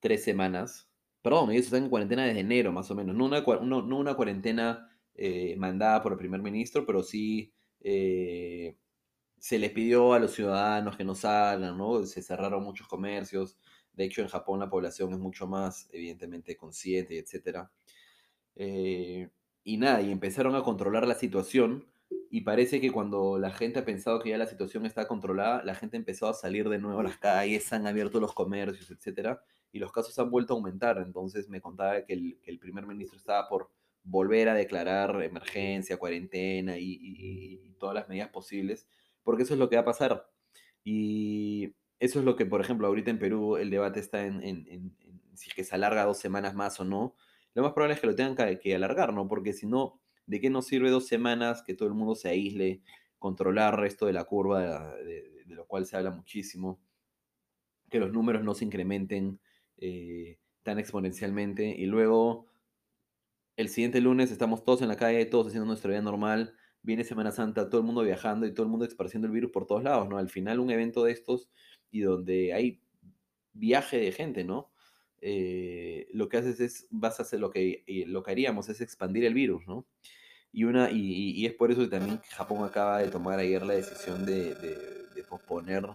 tres 0.00 0.24
semanas. 0.24 0.90
Perdón, 1.22 1.50
ellos 1.50 1.66
están 1.66 1.84
en 1.84 1.90
cuarentena 1.90 2.26
desde 2.26 2.40
enero, 2.40 2.72
más 2.72 2.90
o 2.90 2.94
menos. 2.94 3.14
No 3.16 3.24
una, 3.24 3.40
no, 3.40 3.78
una 3.96 4.14
cuarentena 4.14 4.88
eh, 5.14 5.56
mandada 5.56 6.02
por 6.02 6.12
el 6.12 6.18
primer 6.18 6.42
ministro, 6.42 6.84
pero 6.86 7.02
sí 7.02 7.52
eh, 7.80 8.76
se 9.38 9.58
les 9.58 9.72
pidió 9.72 10.12
a 10.14 10.18
los 10.18 10.32
ciudadanos 10.32 10.96
que 10.96 11.04
no 11.04 11.14
salgan, 11.14 11.76
¿no? 11.78 12.04
Se 12.06 12.22
cerraron 12.22 12.64
muchos 12.64 12.88
comercios. 12.88 13.58
De 13.92 14.04
hecho, 14.04 14.22
en 14.22 14.28
Japón 14.28 14.60
la 14.60 14.70
población 14.70 15.12
es 15.12 15.18
mucho 15.18 15.46
más, 15.46 15.88
evidentemente, 15.92 16.56
consciente, 16.56 17.18
etc. 17.18 17.68
Eh, 18.56 19.28
y 19.62 19.76
nada, 19.76 20.02
y 20.02 20.10
empezaron 20.10 20.54
a 20.56 20.62
controlar 20.62 21.06
la 21.06 21.14
situación. 21.14 21.86
Y 22.34 22.40
parece 22.40 22.80
que 22.80 22.90
cuando 22.90 23.38
la 23.38 23.52
gente 23.52 23.78
ha 23.78 23.84
pensado 23.84 24.18
que 24.18 24.30
ya 24.30 24.38
la 24.38 24.48
situación 24.48 24.84
está 24.86 25.06
controlada, 25.06 25.62
la 25.62 25.76
gente 25.76 25.96
empezó 25.96 26.26
a 26.26 26.34
salir 26.34 26.68
de 26.68 26.80
nuevo 26.80 26.98
a 26.98 27.04
las 27.04 27.16
calles, 27.16 27.72
han 27.72 27.86
abierto 27.86 28.18
los 28.18 28.34
comercios, 28.34 28.90
etc. 28.90 29.38
Y 29.70 29.78
los 29.78 29.92
casos 29.92 30.18
han 30.18 30.32
vuelto 30.32 30.52
a 30.52 30.56
aumentar. 30.56 30.98
Entonces 30.98 31.48
me 31.48 31.60
contaba 31.60 32.04
que 32.04 32.12
el, 32.12 32.58
primer 32.58 32.88
ministro 32.88 33.16
estaba 33.16 33.48
por 33.48 33.70
volver 34.02 34.48
a 34.48 34.54
declarar 34.54 35.22
emergencia, 35.22 35.96
cuarentena 35.96 36.76
y, 36.76 36.98
y, 37.00 37.76
todas 37.78 37.94
las 37.94 38.08
medidas 38.08 38.30
posibles, 38.30 38.88
porque 39.22 39.44
eso 39.44 39.54
es 39.54 39.60
lo 39.60 39.68
que 39.68 39.76
va 39.76 39.82
a 39.82 39.84
pasar. 39.84 40.28
Y 40.82 41.76
eso 42.00 42.18
es 42.18 42.24
lo 42.24 42.34
que, 42.34 42.46
por 42.46 42.60
ejemplo, 42.60 42.88
ahorita 42.88 43.12
en 43.12 43.20
Perú 43.20 43.58
el 43.58 43.70
debate 43.70 44.00
está 44.00 44.26
en, 44.26 44.96
si 45.34 45.50
es 45.50 45.54
que 45.54 45.62
se 45.62 45.76
alarga 45.76 46.04
dos 46.04 46.18
semanas 46.18 46.56
más 46.56 46.80
o 46.80 46.84
no. 46.84 47.14
Lo 47.54 47.62
más 47.62 47.74
probable 47.74 47.94
es 47.94 48.00
que 48.00 48.08
lo 48.08 48.16
tengan 48.16 48.58
que, 48.58 48.74
alargar, 48.74 49.12
¿no? 49.12 49.28
Porque 49.28 49.52
si 49.52 49.68
no, 49.68 50.00
¿de 50.26 50.40
qué 50.40 50.50
nos 50.50 50.66
sirve 50.66 50.90
dos 50.90 51.06
semanas 51.06 51.62
que 51.62 51.74
todo 51.74 51.88
el 51.88 51.94
mundo 51.94 52.14
se 52.14 52.28
aísle, 52.28 52.82
controlar 53.18 53.84
esto 53.84 54.06
de 54.06 54.12
la 54.12 54.24
curva, 54.24 54.94
de, 54.96 55.44
lo 55.46 55.66
cual 55.66 55.86
se 55.86 55.96
habla 55.96 56.10
muchísimo, 56.10 56.80
que 57.90 57.98
los 57.98 58.12
números 58.12 58.42
no 58.42 58.54
se 58.54 58.64
incrementen 58.64 59.40
eh, 59.78 60.38
tan 60.62 60.78
exponencialmente 60.78 61.68
y 61.68 61.86
luego 61.86 62.46
el 63.56 63.68
siguiente 63.68 64.00
lunes 64.00 64.30
estamos 64.30 64.64
todos 64.64 64.82
en 64.82 64.88
la 64.88 64.96
calle, 64.96 65.24
todos 65.26 65.46
haciendo 65.46 65.66
nuestra 65.66 65.90
vida 65.90 66.02
normal, 66.02 66.56
viene 66.82 67.04
Semana 67.04 67.30
Santa, 67.30 67.70
todo 67.70 67.80
el 67.80 67.86
mundo 67.86 68.02
viajando 68.02 68.46
y 68.46 68.52
todo 68.52 68.64
el 68.64 68.70
mundo 68.70 68.84
esparciendo 68.84 69.26
el 69.26 69.32
virus 69.32 69.52
por 69.52 69.66
todos 69.66 69.84
lados, 69.84 70.08
¿no? 70.08 70.18
Al 70.18 70.28
final 70.28 70.58
un 70.58 70.70
evento 70.70 71.04
de 71.04 71.12
estos 71.12 71.48
y 71.90 72.00
donde 72.00 72.52
hay 72.52 72.82
viaje 73.52 73.98
de 73.98 74.12
gente, 74.12 74.44
¿no? 74.44 74.70
Eh, 75.26 76.06
lo 76.12 76.28
que 76.28 76.36
haces 76.36 76.60
es, 76.60 76.86
vas 76.90 77.18
a 77.18 77.22
hacer 77.22 77.40
lo 77.40 77.50
que, 77.50 77.82
eh, 77.86 78.04
lo 78.06 78.22
que 78.22 78.30
haríamos, 78.30 78.68
es 78.68 78.82
expandir 78.82 79.24
el 79.24 79.32
virus, 79.32 79.66
¿no? 79.66 79.86
Y, 80.52 80.64
una, 80.64 80.90
y, 80.90 81.46
es 81.46 81.54
por 81.54 81.72
eso 81.72 81.80
que 81.80 81.88
también 81.88 82.20
Japón 82.28 82.62
acaba 82.62 82.98
de 82.98 83.08
tomar 83.08 83.38
ayer 83.38 83.64
la 83.64 83.72
decisión 83.72 84.26
de, 84.26 84.54
posponer 85.30 85.86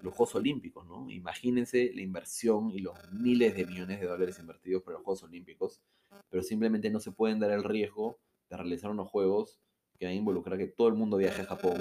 los 0.00 0.14
Juegos 0.14 0.34
Olímpicos, 0.36 0.86
¿no? 0.86 1.10
Imagínense 1.10 1.92
la 1.94 2.00
inversión 2.00 2.70
y 2.70 2.78
los 2.78 2.94
miles 3.12 3.54
de 3.54 3.66
millones 3.66 4.00
de 4.00 4.06
dólares 4.06 4.38
invertidos 4.38 4.82
por 4.82 4.94
los 4.94 5.02
Juegos 5.02 5.22
Olímpicos, 5.24 5.82
pero 6.30 6.42
simplemente 6.42 6.88
no 6.88 7.00
se 7.00 7.12
pueden 7.12 7.40
dar 7.40 7.50
el 7.50 7.64
riesgo 7.64 8.18
de 8.48 8.56
realizar 8.56 8.90
unos 8.90 9.10
Juegos 9.10 9.60
que 9.98 10.06
van 10.06 10.14
a 10.14 10.16
involucrar 10.16 10.56
que 10.56 10.68
todo 10.68 10.88
el 10.88 10.94
mundo 10.94 11.18
viaje 11.18 11.42
a 11.42 11.44
Japón, 11.44 11.76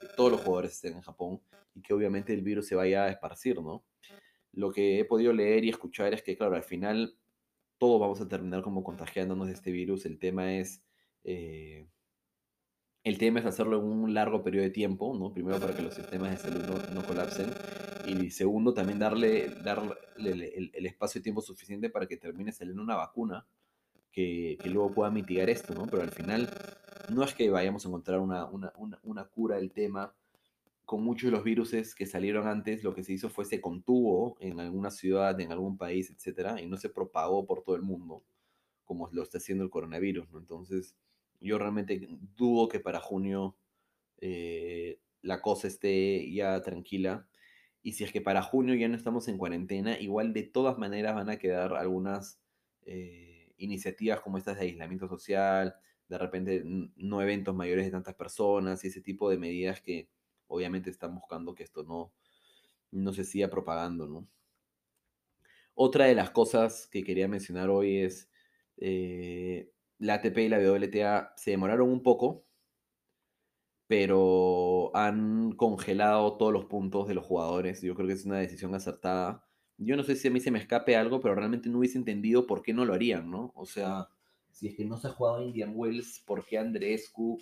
que 0.00 0.06
todos 0.16 0.30
los 0.30 0.40
jugadores 0.40 0.70
estén 0.70 0.94
en 0.94 1.02
Japón 1.02 1.40
y 1.74 1.82
que 1.82 1.92
obviamente 1.92 2.32
el 2.32 2.42
virus 2.42 2.68
se 2.68 2.76
vaya 2.76 3.04
a 3.04 3.08
esparcir, 3.08 3.60
¿no? 3.60 3.82
Lo 4.52 4.72
que 4.72 4.98
he 4.98 5.04
podido 5.04 5.32
leer 5.32 5.64
y 5.64 5.68
escuchar 5.68 6.14
es 6.14 6.22
que, 6.22 6.36
claro, 6.36 6.56
al 6.56 6.62
final 6.62 7.16
todos 7.78 8.00
vamos 8.00 8.20
a 8.20 8.28
terminar 8.28 8.62
como 8.62 8.82
contagiándonos 8.82 9.46
de 9.46 9.54
este 9.54 9.70
virus. 9.70 10.06
El 10.06 10.18
tema 10.18 10.54
es... 10.54 10.82
Eh, 11.24 11.86
el 13.04 13.16
tema 13.16 13.40
es 13.40 13.46
hacerlo 13.46 13.78
en 13.78 13.84
un 13.84 14.12
largo 14.12 14.42
periodo 14.42 14.64
de 14.64 14.70
tiempo, 14.70 15.16
¿no? 15.16 15.32
Primero 15.32 15.58
para 15.58 15.74
que 15.74 15.82
los 15.82 15.94
sistemas 15.94 16.30
de 16.30 16.36
salud 16.36 16.64
no, 16.92 17.02
colapsen 17.06 17.50
y 18.06 18.30
segundo 18.30 18.74
también 18.74 18.98
darle, 18.98 19.48
darle 19.62 19.94
el, 20.18 20.86
espacio 20.86 21.20
y 21.20 21.22
tiempo 21.22 21.40
suficiente 21.40 21.88
para 21.88 22.06
que 22.06 22.16
termine 22.16 22.52
saliendo 22.52 22.82
una 22.82 22.96
vacuna 22.96 23.46
que, 24.12 24.58
que, 24.60 24.68
luego 24.68 24.92
pueda 24.92 25.10
mitigar 25.10 25.48
esto, 25.48 25.74
¿no? 25.74 25.86
Pero 25.86 26.02
al 26.02 26.10
final 26.10 26.50
no 27.08 27.22
es 27.22 27.32
que 27.34 27.48
vayamos 27.50 27.84
a 27.84 27.88
encontrar 27.88 28.18
una, 28.18 28.44
una, 28.46 28.72
una, 28.76 28.98
una 29.02 29.24
cura 29.24 29.56
del 29.56 29.72
tema 29.72 30.14
con 30.88 31.02
muchos 31.02 31.30
de 31.30 31.32
los 31.32 31.44
virus 31.44 31.94
que 31.94 32.06
salieron 32.06 32.48
antes, 32.48 32.82
lo 32.82 32.94
que 32.94 33.04
se 33.04 33.12
hizo 33.12 33.28
fue 33.28 33.44
se 33.44 33.60
contuvo 33.60 34.38
en 34.40 34.58
alguna 34.58 34.90
ciudad, 34.90 35.38
en 35.38 35.52
algún 35.52 35.76
país, 35.76 36.10
etcétera, 36.10 36.62
y 36.62 36.66
no 36.66 36.78
se 36.78 36.88
propagó 36.88 37.44
por 37.44 37.62
todo 37.62 37.76
el 37.76 37.82
mundo, 37.82 38.24
como 38.86 39.06
lo 39.12 39.22
está 39.22 39.36
haciendo 39.36 39.64
el 39.64 39.68
coronavirus. 39.68 40.30
Entonces, 40.32 40.96
yo 41.40 41.58
realmente 41.58 42.08
dudo 42.34 42.68
que 42.68 42.80
para 42.80 43.00
junio 43.00 43.54
eh, 44.22 44.98
la 45.20 45.42
cosa 45.42 45.68
esté 45.68 46.32
ya 46.32 46.62
tranquila. 46.62 47.28
Y 47.82 47.92
si 47.92 48.04
es 48.04 48.10
que 48.10 48.22
para 48.22 48.40
junio 48.40 48.74
ya 48.74 48.88
no 48.88 48.96
estamos 48.96 49.28
en 49.28 49.36
cuarentena, 49.36 50.00
igual 50.00 50.32
de 50.32 50.44
todas 50.44 50.78
maneras 50.78 51.14
van 51.14 51.28
a 51.28 51.38
quedar 51.38 51.74
algunas 51.74 52.40
eh, 52.86 53.52
iniciativas 53.58 54.20
como 54.20 54.38
estas 54.38 54.56
de 54.56 54.62
aislamiento 54.62 55.06
social, 55.06 55.74
de 56.08 56.16
repente 56.16 56.62
no 56.64 57.20
eventos 57.20 57.54
mayores 57.54 57.84
de 57.84 57.90
tantas 57.90 58.14
personas 58.14 58.82
y 58.84 58.88
ese 58.88 59.02
tipo 59.02 59.28
de 59.28 59.36
medidas 59.36 59.82
que 59.82 60.08
obviamente 60.48 60.90
están 60.90 61.14
buscando 61.14 61.54
que 61.54 61.62
esto 61.62 61.84
no, 61.84 62.12
no 62.90 63.12
se 63.12 63.24
siga 63.24 63.48
propagando, 63.48 64.06
¿no? 64.06 64.28
Otra 65.74 66.06
de 66.06 66.14
las 66.14 66.30
cosas 66.30 66.88
que 66.88 67.04
quería 67.04 67.28
mencionar 67.28 67.70
hoy 67.70 67.98
es 67.98 68.28
eh, 68.78 69.70
la 69.98 70.14
ATP 70.14 70.38
y 70.38 70.48
la 70.48 70.58
WTA 70.58 71.34
se 71.36 71.52
demoraron 71.52 71.88
un 71.90 72.02
poco, 72.02 72.44
pero 73.86 74.90
han 74.94 75.52
congelado 75.52 76.36
todos 76.36 76.52
los 76.52 76.64
puntos 76.66 77.06
de 77.08 77.14
los 77.14 77.24
jugadores. 77.24 77.80
Yo 77.82 77.94
creo 77.94 78.08
que 78.08 78.14
es 78.14 78.24
una 78.24 78.38
decisión 78.38 78.74
acertada. 78.74 79.44
Yo 79.76 79.96
no 79.96 80.02
sé 80.02 80.16
si 80.16 80.28
a 80.28 80.30
mí 80.30 80.40
se 80.40 80.50
me 80.50 80.58
escape 80.58 80.96
algo, 80.96 81.20
pero 81.20 81.34
realmente 81.34 81.68
no 81.68 81.78
hubiese 81.78 81.98
entendido 81.98 82.46
por 82.46 82.62
qué 82.62 82.72
no 82.74 82.84
lo 82.84 82.94
harían, 82.94 83.30
¿no? 83.30 83.52
O 83.54 83.64
sea, 83.64 84.08
si 84.50 84.68
es 84.68 84.74
que 84.76 84.84
no 84.84 84.96
se 84.96 85.06
ha 85.06 85.10
jugado 85.10 85.42
Indian 85.42 85.72
Wells, 85.74 86.22
¿por 86.26 86.44
qué 86.44 86.58
Andreescu 86.58 87.38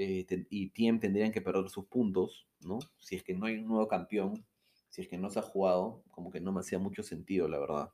eh, 0.00 0.24
y 0.48 0.70
Tiem 0.70 1.00
tendrían 1.00 1.32
que 1.32 1.40
perder 1.40 1.68
sus 1.70 1.86
puntos, 1.86 2.46
¿no? 2.60 2.78
Si 2.98 3.16
es 3.16 3.24
que 3.24 3.34
no 3.34 3.46
hay 3.46 3.56
un 3.56 3.66
nuevo 3.66 3.88
campeón, 3.88 4.46
si 4.90 5.02
es 5.02 5.08
que 5.08 5.18
no 5.18 5.28
se 5.28 5.40
ha 5.40 5.42
jugado, 5.42 6.04
como 6.12 6.30
que 6.30 6.40
no 6.40 6.52
me 6.52 6.60
hacía 6.60 6.78
mucho 6.78 7.02
sentido, 7.02 7.48
la 7.48 7.58
verdad. 7.58 7.90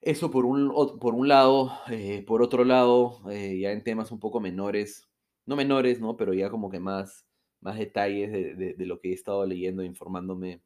Eso 0.00 0.32
por 0.32 0.44
un, 0.46 0.72
por 0.98 1.14
un 1.14 1.28
lado, 1.28 1.70
eh, 1.88 2.24
por 2.26 2.42
otro 2.42 2.64
lado, 2.64 3.20
eh, 3.30 3.60
ya 3.60 3.70
en 3.70 3.84
temas 3.84 4.10
un 4.10 4.18
poco 4.18 4.40
menores, 4.40 5.08
no 5.46 5.54
menores, 5.54 6.00
¿no? 6.00 6.16
Pero 6.16 6.34
ya 6.34 6.50
como 6.50 6.68
que 6.68 6.80
más, 6.80 7.28
más 7.60 7.78
detalles 7.78 8.32
de, 8.32 8.74
de, 8.74 8.86
lo 8.86 8.98
que 8.98 9.10
he 9.10 9.12
estado 9.12 9.46
leyendo, 9.46 9.84
informándome 9.84 10.62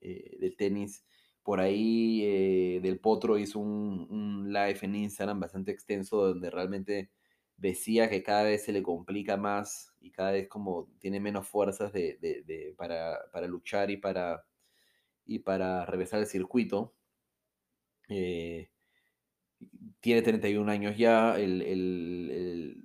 del 0.00 0.56
tenis. 0.56 1.04
Por 1.44 1.60
ahí 1.60 2.80
Del 2.80 2.98
Potro 2.98 3.38
hizo 3.38 3.60
un, 3.60 4.06
un, 4.10 4.52
live 4.52 4.78
en 4.82 4.96
Instagram 4.96 5.40
bastante 5.40 5.70
extenso 5.70 6.26
donde 6.26 6.50
realmente 6.50 7.10
decía 7.58 8.08
que 8.08 8.22
cada 8.22 8.44
vez 8.44 8.64
se 8.64 8.72
le 8.72 8.82
complica 8.82 9.36
más 9.36 9.92
y 10.00 10.12
cada 10.12 10.32
vez 10.32 10.48
como 10.48 10.88
tiene 11.00 11.20
menos 11.20 11.46
fuerzas 11.46 11.92
de, 11.92 12.74
para, 12.78 13.46
luchar 13.46 13.90
y 13.90 13.96
para, 13.98 14.44
y 15.26 15.40
para 15.40 15.84
regresar 15.84 16.20
al 16.20 16.26
circuito. 16.26 16.94
Eh, 18.08 18.70
tiene 20.00 20.22
31 20.22 20.70
años 20.70 20.96
ya, 20.96 21.38
el, 21.38 22.84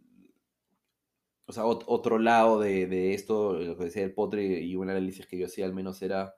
o 1.46 1.54
sea, 1.54 1.66
otro 1.66 2.18
lado 2.18 2.60
de, 2.60 3.14
esto, 3.14 3.54
lo 3.54 3.78
que 3.78 3.86
decía 3.86 4.04
el 4.04 4.14
Potre 4.14 4.44
y 4.62 4.76
un 4.76 4.90
análisis 4.90 5.28
que 5.28 5.38
yo 5.38 5.46
hacía 5.46 5.66
al 5.66 5.74
menos 5.74 6.02
era 6.02 6.34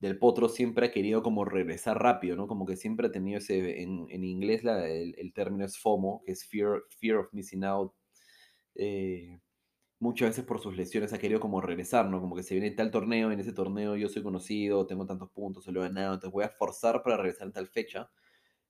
del 0.00 0.18
Potro 0.18 0.48
siempre 0.48 0.86
ha 0.86 0.92
querido 0.92 1.22
como 1.22 1.44
regresar 1.44 2.00
rápido, 2.00 2.36
¿no? 2.36 2.46
Como 2.46 2.66
que 2.66 2.76
siempre 2.76 3.08
ha 3.08 3.12
tenido 3.12 3.38
ese, 3.38 3.82
en, 3.82 4.24
inglés 4.24 4.62
el, 4.64 5.32
término 5.34 5.64
es 5.64 5.78
FOMO, 5.78 6.22
que 6.24 6.32
es 6.32 6.44
Fear, 6.46 6.84
fear 6.88 7.16
of 7.18 7.32
Missing 7.32 7.64
Out. 7.64 7.92
Eh, 8.76 9.40
muchas 9.98 10.30
veces 10.30 10.44
por 10.44 10.60
sus 10.60 10.76
lesiones 10.76 11.12
ha 11.12 11.18
querido 11.18 11.40
como 11.40 11.60
regresar, 11.60 12.08
¿no? 12.08 12.20
Como 12.20 12.36
que 12.36 12.44
se 12.44 12.54
viene 12.54 12.70
tal 12.70 12.90
torneo, 12.92 13.32
en 13.32 13.40
ese 13.40 13.52
torneo 13.52 13.96
yo 13.96 14.08
soy 14.08 14.22
conocido, 14.22 14.86
tengo 14.86 15.06
tantos 15.06 15.30
puntos, 15.30 15.64
se 15.64 15.72
lo 15.72 15.80
he 15.84 15.88
ganado, 15.88 16.14
entonces 16.14 16.32
voy 16.32 16.44
a 16.44 16.50
forzar 16.50 17.02
para 17.02 17.16
regresar 17.16 17.48
en 17.48 17.52
tal 17.52 17.66
fecha. 17.68 18.10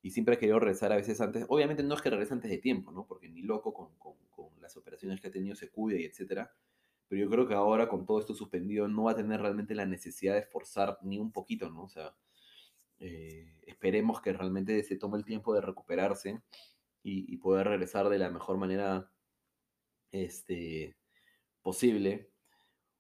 Y 0.03 0.11
siempre 0.13 0.37
ha 0.37 0.39
querido 0.39 0.59
regresar 0.61 0.93
a 0.93 0.97
veces 0.97 1.21
antes. 1.21 1.45
Obviamente 1.49 1.83
no 1.83 1.95
es 1.95 2.03
que 2.03 2.11
regrese 2.11 2.33
antes 2.35 2.51
de 2.51 2.59
tiempo, 2.59 2.93
¿no? 2.93 3.07
Porque 3.07 3.29
ni 3.29 3.43
loco 3.43 3.75
con, 3.75 3.97
con, 3.99 4.15
con 4.31 4.49
las 4.63 4.77
operaciones 4.77 5.21
que 5.21 5.29
ha 5.29 5.31
tenido 5.33 5.57
se 5.57 5.71
cuida 5.71 5.99
y 6.01 6.05
etcétera 6.05 6.51
pero 7.09 7.23
yo 7.23 7.31
creo 7.31 7.49
que 7.49 7.55
ahora 7.55 7.89
con 7.89 8.05
todo 8.05 8.21
esto 8.21 8.35
suspendido 8.35 8.87
no 8.87 9.05
va 9.05 9.13
a 9.13 9.17
tener 9.17 9.41
realmente 9.41 9.75
la 9.75 9.87
necesidad 9.87 10.35
de 10.35 10.43
forzar 10.43 10.99
ni 11.03 11.19
un 11.19 11.33
poquito, 11.33 11.71
¿no? 11.71 11.85
O 11.85 11.89
sea, 11.89 12.15
eh, 13.01 13.55
esperemos 13.67 14.21
que 14.21 14.33
realmente 14.33 14.83
se 14.83 14.97
tome 14.97 15.17
el 15.19 15.25
tiempo 15.25 15.55
de 15.55 15.63
recuperarse 15.63 16.43
y, 17.03 17.37
poder 17.39 17.69
regresar 17.69 18.11
de 18.11 18.19
la 18.19 18.29
mejor 18.29 18.59
manera 18.59 19.11
este, 20.13 20.97
posible. 21.63 22.31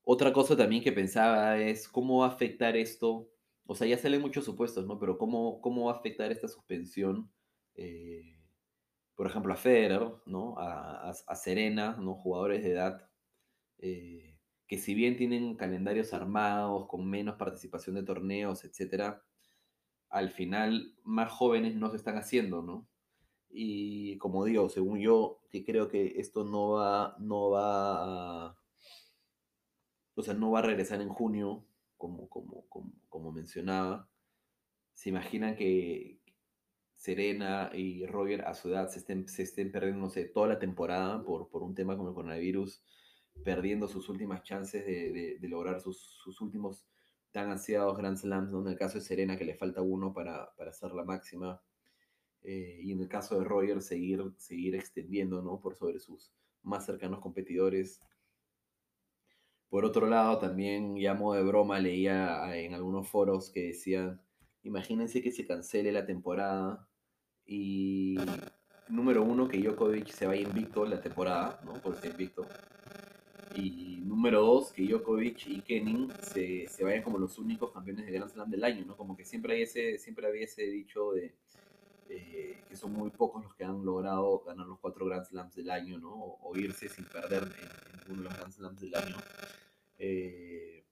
Otra 0.04 0.32
cosa 0.32 0.56
también 0.56 0.82
que 0.82 0.92
pensaba 0.92 1.58
es 1.58 1.88
cómo 1.88 2.20
va 2.20 2.26
a 2.26 2.30
afectar 2.30 2.76
esto, 2.76 3.28
o 3.66 3.74
sea, 3.74 3.86
ya 3.86 3.98
salen 3.98 4.22
muchos 4.22 4.46
supuestos, 4.46 4.86
¿no? 4.86 4.98
Pero 4.98 5.18
cómo, 5.18 5.60
cómo 5.60 5.86
va 5.86 5.92
a 5.92 5.96
afectar 5.96 6.32
esta 6.32 6.48
suspensión, 6.48 7.30
eh, 7.74 8.38
por 9.14 9.26
ejemplo, 9.26 9.52
a 9.52 9.56
Federer, 9.56 10.10
¿no? 10.24 10.58
A, 10.58 11.10
a 11.10 11.36
Serena, 11.36 11.96
¿no? 12.00 12.14
Jugadores 12.14 12.62
de 12.62 12.70
edad 12.72 13.07
eh, 13.78 14.36
que 14.66 14.78
si 14.78 14.94
bien 14.94 15.16
tienen 15.16 15.56
calendarios 15.56 16.12
armados, 16.12 16.86
con 16.88 17.08
menos 17.08 17.36
participación 17.36 17.96
de 17.96 18.02
torneos, 18.02 18.64
etc., 18.64 19.16
al 20.10 20.30
final 20.30 20.94
más 21.04 21.32
jóvenes 21.32 21.74
no 21.74 21.90
se 21.90 21.96
están 21.96 22.16
haciendo, 22.16 22.62
¿no? 22.62 22.88
Y 23.50 24.18
como 24.18 24.44
digo, 24.44 24.68
según 24.68 25.00
yo, 25.00 25.40
que 25.50 25.64
creo 25.64 25.88
que 25.88 26.20
esto 26.20 26.44
no 26.44 26.70
va, 26.70 27.16
no 27.18 27.50
va 27.50 28.48
a, 28.48 28.56
o 30.14 30.22
sea, 30.22 30.34
no 30.34 30.50
va 30.50 30.60
a 30.60 30.62
regresar 30.62 31.00
en 31.00 31.08
junio, 31.08 31.64
como, 31.96 32.28
como, 32.28 32.66
como, 33.08 33.32
mencionaba. 33.32 34.08
Se 34.94 35.10
imaginan 35.10 35.56
que 35.56 36.20
Serena 36.94 37.70
y 37.74 38.06
Roger 38.06 38.42
a 38.42 38.54
su 38.54 38.68
edad 38.70 38.88
se 38.90 38.98
estén, 38.98 39.28
se 39.28 39.44
estén 39.44 39.72
perdiendo, 39.72 40.00
no 40.02 40.10
sé, 40.10 40.24
toda 40.26 40.48
la 40.48 40.58
temporada 40.58 41.22
por, 41.24 41.48
por 41.50 41.62
un 41.62 41.74
tema 41.74 41.96
como 41.96 42.10
el 42.10 42.14
coronavirus 42.14 42.82
perdiendo 43.44 43.88
sus 43.88 44.08
últimas 44.08 44.42
chances 44.42 44.84
de, 44.84 45.38
lograr 45.48 45.80
sus, 45.80 46.40
últimos 46.40 46.86
tan 47.32 47.50
ansiados 47.50 47.96
Grand 47.96 48.16
Slams, 48.16 48.52
en 48.52 48.66
el 48.66 48.78
caso 48.78 48.98
de 48.98 49.04
Serena 49.04 49.36
que 49.36 49.44
le 49.44 49.54
falta 49.54 49.82
uno 49.82 50.12
para, 50.12 50.54
para 50.56 50.70
hacer 50.70 50.92
la 50.92 51.04
máxima, 51.04 51.60
eh, 52.42 52.80
y 52.82 52.92
en 52.92 53.00
el 53.00 53.08
caso 53.08 53.38
de 53.38 53.44
Roger 53.44 53.82
seguir, 53.82 54.22
extendiendo 54.74 55.42
¿no? 55.42 55.60
por 55.60 55.74
sobre 55.74 55.98
sus 55.98 56.32
más 56.62 56.86
cercanos 56.86 57.20
competidores. 57.20 58.00
Por 59.68 59.84
otro 59.84 60.06
lado, 60.06 60.38
también 60.38 60.94
llamo 60.94 61.34
de 61.34 61.42
broma, 61.42 61.78
leía 61.78 62.56
en 62.56 62.74
algunos 62.74 63.08
foros 63.08 63.50
que 63.50 63.68
decían, 63.68 64.22
imagínense 64.62 65.20
que 65.20 65.30
se 65.30 65.46
cancele 65.46 65.92
la 65.92 66.06
temporada 66.06 66.88
y 67.44 68.16
número 68.88 69.22
uno, 69.22 69.46
que 69.48 69.58
Djokovic 69.58 70.08
se 70.08 70.26
vaya 70.26 70.42
invicto 70.42 70.86
la 70.86 71.00
temporada, 71.00 71.60
¿no? 71.64 71.74
Por 71.74 71.96
ser 71.96 72.12
invicto. 72.12 72.46
Y 73.60 74.00
número 74.04 74.40
dos, 74.42 74.72
que 74.72 74.86
Djokovic 74.86 75.48
y 75.48 75.60
Kenin 75.62 76.12
se, 76.22 76.68
se, 76.68 76.84
vayan 76.84 77.02
como 77.02 77.18
los 77.18 77.38
únicos 77.38 77.72
campeones 77.72 78.06
de 78.06 78.12
Grand 78.12 78.30
Slam 78.30 78.50
del 78.50 78.62
año, 78.62 78.84
¿no? 78.84 78.96
Como 78.96 79.16
que 79.16 79.24
siempre, 79.24 79.54
hay 79.54 79.62
ese, 79.62 79.98
siempre 79.98 80.26
había 80.26 80.44
ese 80.44 80.62
dicho 80.62 81.12
de 81.12 81.34
eh, 82.10 82.62
que 82.68 82.76
son 82.76 82.92
muy 82.92 83.10
pocos 83.10 83.44
los 83.44 83.54
que 83.54 83.64
han 83.64 83.84
logrado 83.84 84.40
ganar 84.40 84.66
los 84.66 84.78
cuatro 84.78 85.04
Grand 85.06 85.24
Slams 85.26 85.54
del 85.56 85.70
año, 85.70 85.98
¿no? 85.98 86.14
O, 86.14 86.56
irse 86.56 86.88
sin 86.88 87.04
perder 87.04 87.42
en, 87.42 87.98
ninguno 87.98 88.22
de 88.22 88.28
los 88.28 88.38
Grand 88.38 88.52
Slams 88.52 88.80
del 88.80 88.94
año. 88.94 89.16
Eh, 89.98 90.84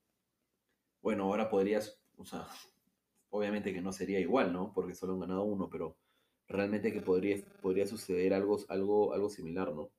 bueno, 1.00 1.24
ahora 1.24 1.48
podrías, 1.48 1.98
o 2.16 2.26
sea, 2.26 2.46
obviamente 3.30 3.72
que 3.72 3.80
no 3.80 3.92
sería 3.92 4.20
igual, 4.20 4.52
¿no? 4.52 4.72
Porque 4.74 4.94
solo 4.94 5.14
han 5.14 5.20
ganado 5.20 5.44
uno, 5.44 5.70
pero 5.70 5.96
realmente 6.48 6.92
que 6.92 7.00
podría, 7.00 7.36
podría 7.62 7.86
suceder 7.86 8.34
algo, 8.34 8.58
algo, 8.68 9.14
algo 9.14 9.30
similar, 9.30 9.72
¿no? 9.72 9.90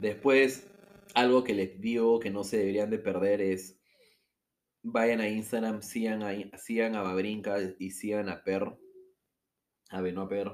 Después, 0.00 0.66
algo 1.14 1.44
que 1.44 1.54
les 1.54 1.80
digo 1.80 2.20
que 2.20 2.30
no 2.30 2.42
se 2.42 2.56
deberían 2.56 2.90
de 2.90 2.98
perder 2.98 3.42
es, 3.42 3.78
vayan 4.82 5.20
a 5.20 5.28
Instagram, 5.28 5.82
sigan 5.82 6.22
a, 6.22 6.32
sigan 6.56 6.94
a 6.94 7.02
Babrinka 7.02 7.58
y 7.78 7.90
sigan 7.90 8.30
a 8.30 8.42
Per, 8.42 8.64
a 9.90 10.28
Per, 10.28 10.50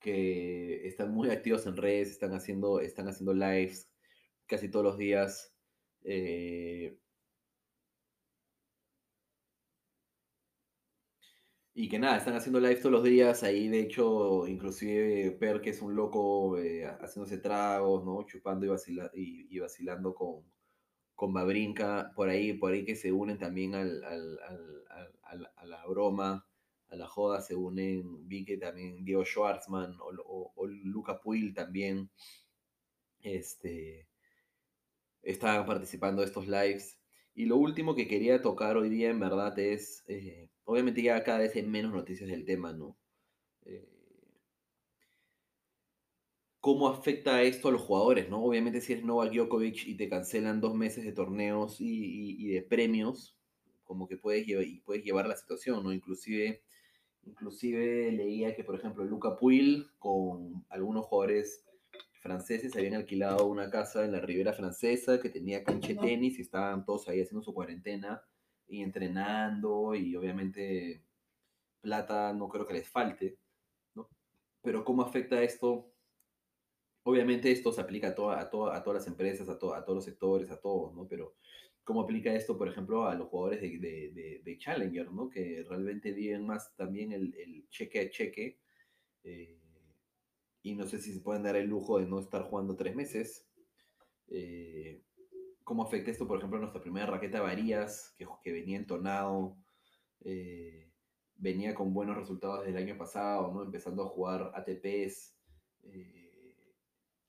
que 0.00 0.86
están 0.86 1.12
muy 1.12 1.30
activos 1.30 1.66
en 1.66 1.76
redes, 1.76 2.10
están 2.10 2.34
haciendo, 2.34 2.80
están 2.80 3.08
haciendo 3.08 3.32
lives 3.32 3.90
casi 4.46 4.70
todos 4.70 4.84
los 4.84 4.98
días. 4.98 5.56
Eh, 6.02 6.98
Y 11.76 11.88
que 11.88 11.98
nada, 11.98 12.16
están 12.18 12.36
haciendo 12.36 12.60
live 12.60 12.76
todos 12.76 12.92
los 12.92 13.02
días, 13.02 13.42
ahí 13.42 13.68
de 13.68 13.80
hecho, 13.80 14.46
inclusive 14.46 15.32
Per, 15.32 15.60
que 15.60 15.70
es 15.70 15.82
un 15.82 15.96
loco 15.96 16.56
eh, 16.56 16.86
haciéndose 17.00 17.38
tragos, 17.38 18.04
¿no? 18.04 18.22
Chupando 18.24 18.64
y, 18.64 19.48
y, 19.50 19.58
vacilando 19.58 20.14
con, 20.14 20.44
con 21.16 21.32
Babrinka, 21.32 22.12
por 22.14 22.28
ahí, 22.28 22.52
por 22.52 22.72
ahí 22.72 22.84
que 22.84 22.94
se 22.94 23.10
unen 23.10 23.38
también 23.38 23.74
al, 23.74 24.04
a 24.04 25.64
la 25.66 25.86
broma, 25.86 26.46
a 26.88 26.96
la 26.96 27.08
joda, 27.08 27.40
se 27.40 27.56
unen, 27.56 28.28
vi 28.28 28.44
que 28.44 28.56
también 28.56 29.04
Diego 29.04 29.24
Schwartzman 29.24 29.96
o, 30.00 30.52
o, 30.54 30.66
Luca 30.66 31.20
Puil 31.20 31.54
también 31.54 32.10
este, 33.20 34.08
estaban 35.22 35.66
participando 35.66 36.22
de 36.22 36.28
estos 36.28 36.46
lives. 36.46 37.00
Y 37.34 37.46
lo 37.46 37.56
último 37.56 37.96
que 37.96 38.06
quería 38.06 38.42
tocar 38.42 38.76
hoy 38.76 38.88
día, 38.88 39.10
en 39.10 39.18
verdad, 39.18 39.58
es, 39.58 40.04
eh, 40.06 40.50
obviamente 40.64 41.02
ya 41.02 41.22
cada 41.22 41.38
vez 41.38 41.54
hay 41.56 41.62
menos 41.62 41.92
noticias 41.92 42.28
del 42.28 42.44
tema, 42.44 42.72
¿no? 42.72 42.96
Eh, 43.64 43.88
¿Cómo 46.60 46.88
afecta 46.88 47.42
esto 47.42 47.68
a 47.68 47.72
los 47.72 47.82
jugadores, 47.82 48.30
no? 48.30 48.42
Obviamente 48.42 48.80
si 48.80 48.94
eres 48.94 49.04
Novak 49.04 49.32
Djokovic 49.32 49.86
y 49.86 49.96
te 49.96 50.08
cancelan 50.08 50.60
dos 50.60 50.74
meses 50.74 51.04
de 51.04 51.12
torneos 51.12 51.76
y, 51.78 52.48
de 52.48 52.62
premios, 52.62 53.36
como 53.84 54.08
que 54.08 54.16
puedes, 54.16 54.48
y 54.48 54.80
puedes 54.80 55.04
llevar 55.04 55.28
la 55.28 55.36
situación, 55.36 55.84
¿no? 55.84 55.92
Inclusive, 55.92 56.62
inclusive 57.26 58.10
leía 58.12 58.54
que, 58.56 58.64
por 58.64 58.76
ejemplo, 58.76 59.04
Luca 59.04 59.36
Puil 59.36 59.88
con 59.98 60.64
algunos 60.70 61.04
jugadores 61.04 61.66
franceses 62.22 62.74
habían 62.74 62.94
alquilado 62.94 63.46
una 63.46 63.68
casa 63.68 64.02
en 64.02 64.12
la 64.12 64.20
ribera 64.20 64.54
francesa 64.54 65.20
que 65.20 65.28
tenía 65.28 65.62
cancha 65.62 65.88
de 65.88 65.96
tenis 65.96 66.38
y 66.38 66.42
estaban 66.42 66.86
todos 66.86 67.06
ahí 67.08 67.20
haciendo 67.20 67.42
su 67.42 67.52
cuarentena 67.52 68.22
y 68.66 68.82
entrenando 68.82 69.94
y 69.94 70.16
obviamente 70.16 71.02
plata 71.80 72.32
no 72.32 72.48
creo 72.48 72.66
que 72.66 72.74
les 72.74 72.88
falte, 72.88 73.38
¿no? 73.94 74.08
Pero 74.62 74.84
¿cómo 74.84 75.02
afecta 75.02 75.42
esto? 75.42 75.90
Obviamente 77.02 77.50
esto 77.50 77.72
se 77.72 77.80
aplica 77.80 78.08
a, 78.08 78.10
a, 78.10 78.40
a 78.40 78.50
todas 78.50 78.94
las 78.94 79.06
empresas, 79.06 79.48
a, 79.48 79.52
a 79.52 79.56
todos 79.58 79.94
los 79.94 80.04
sectores, 80.04 80.50
a 80.50 80.60
todos, 80.60 80.94
¿no? 80.94 81.06
Pero 81.06 81.34
cómo 81.84 82.00
aplica 82.00 82.34
esto, 82.34 82.56
por 82.56 82.68
ejemplo, 82.68 83.06
a 83.06 83.14
los 83.14 83.28
jugadores 83.28 83.60
de, 83.60 84.56
Challenger, 84.58 85.12
¿no? 85.12 85.28
Que 85.28 85.64
realmente 85.68 86.12
viven 86.12 86.46
más 86.46 86.74
también 86.76 87.12
el, 87.12 87.66
cheque 87.68 88.00
a 88.00 88.10
cheque. 88.10 88.58
Eh, 89.22 89.58
y 90.62 90.74
no 90.74 90.86
sé 90.86 90.98
si 90.98 91.12
se 91.12 91.20
pueden 91.20 91.42
dar 91.42 91.56
el 91.56 91.68
lujo 91.68 91.98
de 91.98 92.06
no 92.06 92.18
estar 92.20 92.42
jugando 92.44 92.74
tres 92.74 92.96
meses. 92.96 93.46
Eh, 94.28 95.02
¿Cómo 95.64 95.82
afecta 95.82 96.10
esto, 96.10 96.28
por 96.28 96.38
ejemplo, 96.38 96.58
a 96.58 96.60
nuestra 96.60 96.82
primera 96.82 97.06
raqueta 97.06 97.40
Varías, 97.40 98.14
que, 98.16 98.52
venía 98.52 98.76
entonado, 98.76 99.56
eh, 100.20 100.92
venía 101.36 101.74
con 101.74 101.92
buenos 101.92 102.16
resultados 102.16 102.64
del 102.64 102.76
año 102.76 102.96
pasado, 102.96 103.52
¿no? 103.52 103.62
empezando 103.62 104.04
a 104.04 104.08
jugar 104.08 104.52
ATPs? 104.54 105.34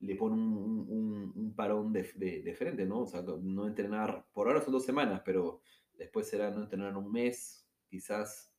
le 0.06 0.16
pone 0.16 0.36
un, 0.36 1.54
parón 1.56 1.94
de, 1.94 2.04
frente, 2.04 2.86
¿no? 2.86 3.02
O 3.02 3.08
sea, 3.08 3.22
no 3.22 3.68
entrenar, 3.68 4.26
por 4.34 4.48
ahora 4.48 4.62
son 4.62 4.74
dos 4.74 4.86
semanas, 4.86 5.22
pero 5.24 5.62
después 5.98 6.28
será 6.28 6.52
no 6.52 6.64
entrenar 6.64 6.96
un 6.98 7.12
mes, 7.12 7.66
quizás. 7.88 8.54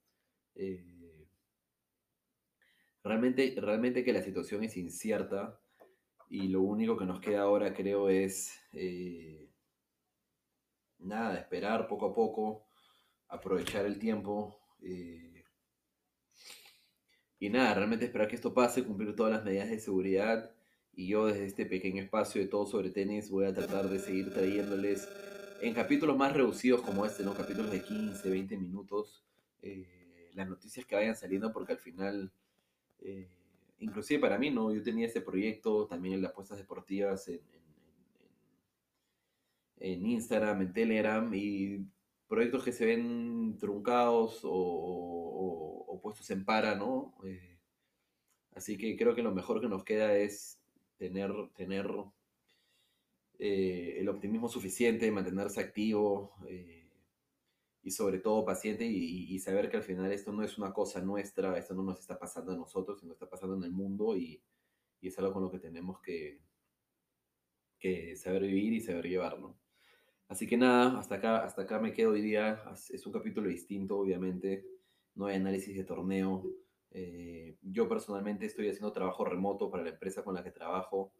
Eh, 0.54 1.28
realmente, 3.02 3.54
realmente 3.58 4.02
que 4.02 4.12
la 4.12 4.22
situación 4.22 4.64
es 4.64 4.76
incierta 4.76 5.60
y 6.28 6.48
lo 6.48 6.62
único 6.62 6.96
que 6.96 7.04
nos 7.04 7.20
queda 7.20 7.42
ahora 7.42 7.74
creo 7.74 8.08
es 8.08 8.58
eh, 8.72 9.45
nada, 10.98 11.38
esperar 11.38 11.88
poco 11.88 12.06
a 12.06 12.14
poco, 12.14 12.66
aprovechar 13.28 13.86
el 13.86 13.98
tiempo. 13.98 14.58
Eh, 14.82 15.44
y 17.38 17.50
nada, 17.50 17.74
realmente 17.74 18.06
esperar 18.06 18.28
que 18.28 18.36
esto 18.36 18.54
pase, 18.54 18.84
cumplir 18.84 19.14
todas 19.14 19.32
las 19.32 19.44
medidas 19.44 19.68
de 19.68 19.78
seguridad 19.78 20.50
y 20.96 21.08
yo 21.08 21.26
desde 21.26 21.44
este 21.44 21.66
pequeño 21.66 22.02
espacio 22.02 22.40
de 22.40 22.48
todo 22.48 22.64
sobre 22.64 22.90
tenis 22.90 23.30
voy 23.30 23.44
a 23.44 23.52
tratar 23.52 23.88
de 23.90 23.98
seguir 23.98 24.32
trayéndoles 24.32 25.06
en 25.60 25.74
capítulos 25.74 26.16
más 26.16 26.32
reducidos 26.32 26.80
como 26.80 27.04
este, 27.04 27.22
¿no? 27.22 27.34
Capítulos 27.34 27.70
de 27.70 27.82
15, 27.82 28.30
20 28.30 28.56
minutos, 28.56 29.22
eh, 29.60 30.30
las 30.34 30.48
noticias 30.48 30.86
que 30.86 30.94
vayan 30.94 31.14
saliendo 31.14 31.52
porque 31.52 31.74
al 31.74 31.78
final, 31.78 32.32
eh, 33.00 33.28
inclusive 33.78 34.20
para 34.20 34.38
mí, 34.38 34.50
¿no? 34.50 34.72
Yo 34.72 34.82
tenía 34.82 35.06
este 35.06 35.20
proyecto 35.20 35.86
también 35.86 36.14
en 36.14 36.22
las 36.22 36.30
apuestas 36.30 36.58
deportivas 36.58 37.28
en, 37.28 37.40
Instagram, 39.80 40.62
en 40.62 40.72
Telegram 40.72 41.34
y 41.34 41.86
proyectos 42.28 42.64
que 42.64 42.72
se 42.72 42.86
ven 42.86 43.56
truncados 43.58 44.40
o, 44.42 46.00
puestos 46.02 46.30
en 46.30 46.44
para, 46.44 46.76
¿no? 46.76 47.16
Eh, 47.24 47.58
así 48.54 48.76
que 48.78 48.96
creo 48.96 49.14
que 49.14 49.22
lo 49.22 49.32
mejor 49.32 49.60
que 49.60 49.68
nos 49.68 49.82
queda 49.82 50.16
es 50.16 50.60
tener, 50.98 51.32
tener 51.54 51.90
eh, 53.38 53.96
el 53.98 54.08
optimismo 54.08 54.48
suficiente, 54.48 55.10
mantenerse 55.10 55.60
activo 55.60 56.36
eh, 56.48 56.88
y 57.82 57.90
sobre 57.90 58.18
todo 58.18 58.44
paciente 58.44 58.84
y, 58.84 59.38
saber 59.40 59.68
que 59.68 59.76
al 59.78 59.82
final 59.82 60.12
esto 60.12 60.32
no 60.32 60.42
es 60.42 60.58
una 60.58 60.72
cosa 60.72 61.00
nuestra, 61.00 61.58
esto 61.58 61.74
no 61.74 61.82
nos 61.82 62.00
está 62.00 62.18
pasando 62.18 62.52
a 62.52 62.56
nosotros, 62.56 63.00
sino 63.00 63.12
está 63.12 63.28
pasando 63.28 63.56
en 63.56 63.64
el 63.64 63.72
mundo 63.72 64.16
y, 64.16 64.40
es 65.02 65.16
algo 65.18 65.34
con 65.34 65.44
lo 65.44 65.50
que 65.52 65.60
tenemos 65.60 66.00
que, 66.00 66.40
que 67.78 68.16
saber 68.16 68.42
vivir 68.42 68.72
y 68.72 68.80
saber 68.80 69.06
llevarlo. 69.06 69.56
Así 70.28 70.46
que 70.46 70.56
nada, 70.56 70.98
hasta 70.98 71.16
acá, 71.16 71.44
hasta 71.44 71.62
acá 71.62 71.78
me 71.78 71.92
quedo 71.92 72.10
hoy 72.10 72.22
día. 72.22 72.62
Es 72.90 73.06
un 73.06 73.12
capítulo 73.12 73.48
distinto, 73.48 73.98
obviamente. 73.98 74.66
No 75.14 75.26
hay 75.26 75.36
análisis 75.36 75.76
de 75.76 75.84
torneo. 75.84 76.44
Eh, 76.90 77.56
yo 77.62 77.88
personalmente 77.88 78.46
estoy 78.46 78.68
haciendo 78.68 78.92
trabajo 78.92 79.24
remoto 79.24 79.70
para 79.70 79.84
la 79.84 79.90
empresa 79.90 80.24
con 80.24 80.34
la 80.34 80.42
que 80.42 80.50
trabajo. 80.50 81.12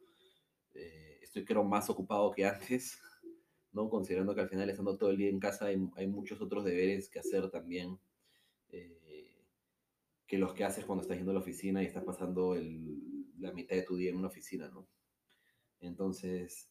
Eh, 0.74 1.20
estoy 1.22 1.44
creo 1.44 1.62
más 1.64 1.88
ocupado 1.88 2.30
que 2.32 2.44
antes, 2.44 2.98
¿no? 3.72 3.88
Considerando 3.88 4.34
que 4.34 4.40
al 4.40 4.48
final 4.48 4.70
estando 4.70 4.98
todo 4.98 5.10
el 5.10 5.18
día 5.18 5.30
en 5.30 5.38
casa 5.38 5.66
hay, 5.66 5.78
hay 5.96 6.06
muchos 6.08 6.40
otros 6.40 6.64
deberes 6.64 7.08
que 7.08 7.20
hacer 7.20 7.48
también. 7.50 7.98
Eh, 8.70 9.44
que 10.26 10.38
los 10.38 10.52
que 10.54 10.64
haces 10.64 10.84
cuando 10.84 11.02
estás 11.02 11.16
yendo 11.16 11.30
a 11.30 11.34
la 11.34 11.40
oficina 11.40 11.82
y 11.82 11.86
estás 11.86 12.02
pasando 12.02 12.56
la 13.38 13.52
mitad 13.52 13.76
de 13.76 13.82
tu 13.82 13.96
día 13.96 14.10
en 14.10 14.16
una 14.16 14.26
oficina, 14.26 14.68
¿no? 14.68 14.88
Entonces, 15.78 16.68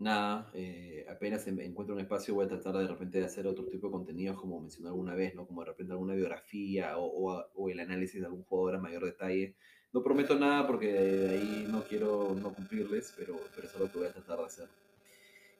nada, 0.00 0.50
eh, 0.54 1.06
apenas 1.08 1.46
encuentro 1.46 1.94
un 1.94 2.00
espacio 2.00 2.34
voy 2.34 2.46
a 2.46 2.48
tratar 2.48 2.76
de 2.76 2.88
repente 2.88 3.18
de 3.18 3.26
hacer 3.26 3.46
otro 3.46 3.66
tipo 3.66 3.86
de 3.86 3.92
contenidos, 3.92 4.40
como 4.40 4.60
mencioné 4.60 4.88
alguna 4.88 5.14
vez, 5.14 5.34
¿no? 5.34 5.46
Como 5.46 5.60
de 5.60 5.68
repente 5.68 5.92
alguna 5.92 6.14
biografía 6.14 6.94
o, 6.96 7.68
el 7.68 7.80
análisis 7.80 8.20
de 8.20 8.26
algún 8.26 8.42
jugador 8.44 8.76
a 8.76 8.80
mayor 8.80 9.04
detalle. 9.04 9.54
No 9.92 10.02
prometo 10.02 10.38
nada 10.38 10.66
porque 10.66 10.92
de 10.92 11.28
ahí 11.30 11.66
no 11.70 11.84
quiero 11.84 12.34
no 12.34 12.54
cumplirles, 12.54 13.14
pero, 13.16 13.38
pero 13.54 13.66
eso 13.66 13.76
es 13.76 13.80
lo 13.80 13.92
que 13.92 13.98
voy 13.98 14.08
a 14.08 14.12
tratar 14.12 14.38
de 14.38 14.44
hacer. 14.46 14.68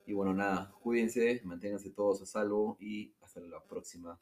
Y 0.07 0.15
bueno, 0.15 0.33
nada, 0.35 0.73
cuídense, 0.83 1.43
manténganse 1.45 1.91
todos 1.91 2.23
a 2.23 2.27
salvo 2.27 2.77
y 2.81 3.13
hasta 3.21 3.41
la 3.41 3.63
próxima. 3.63 4.19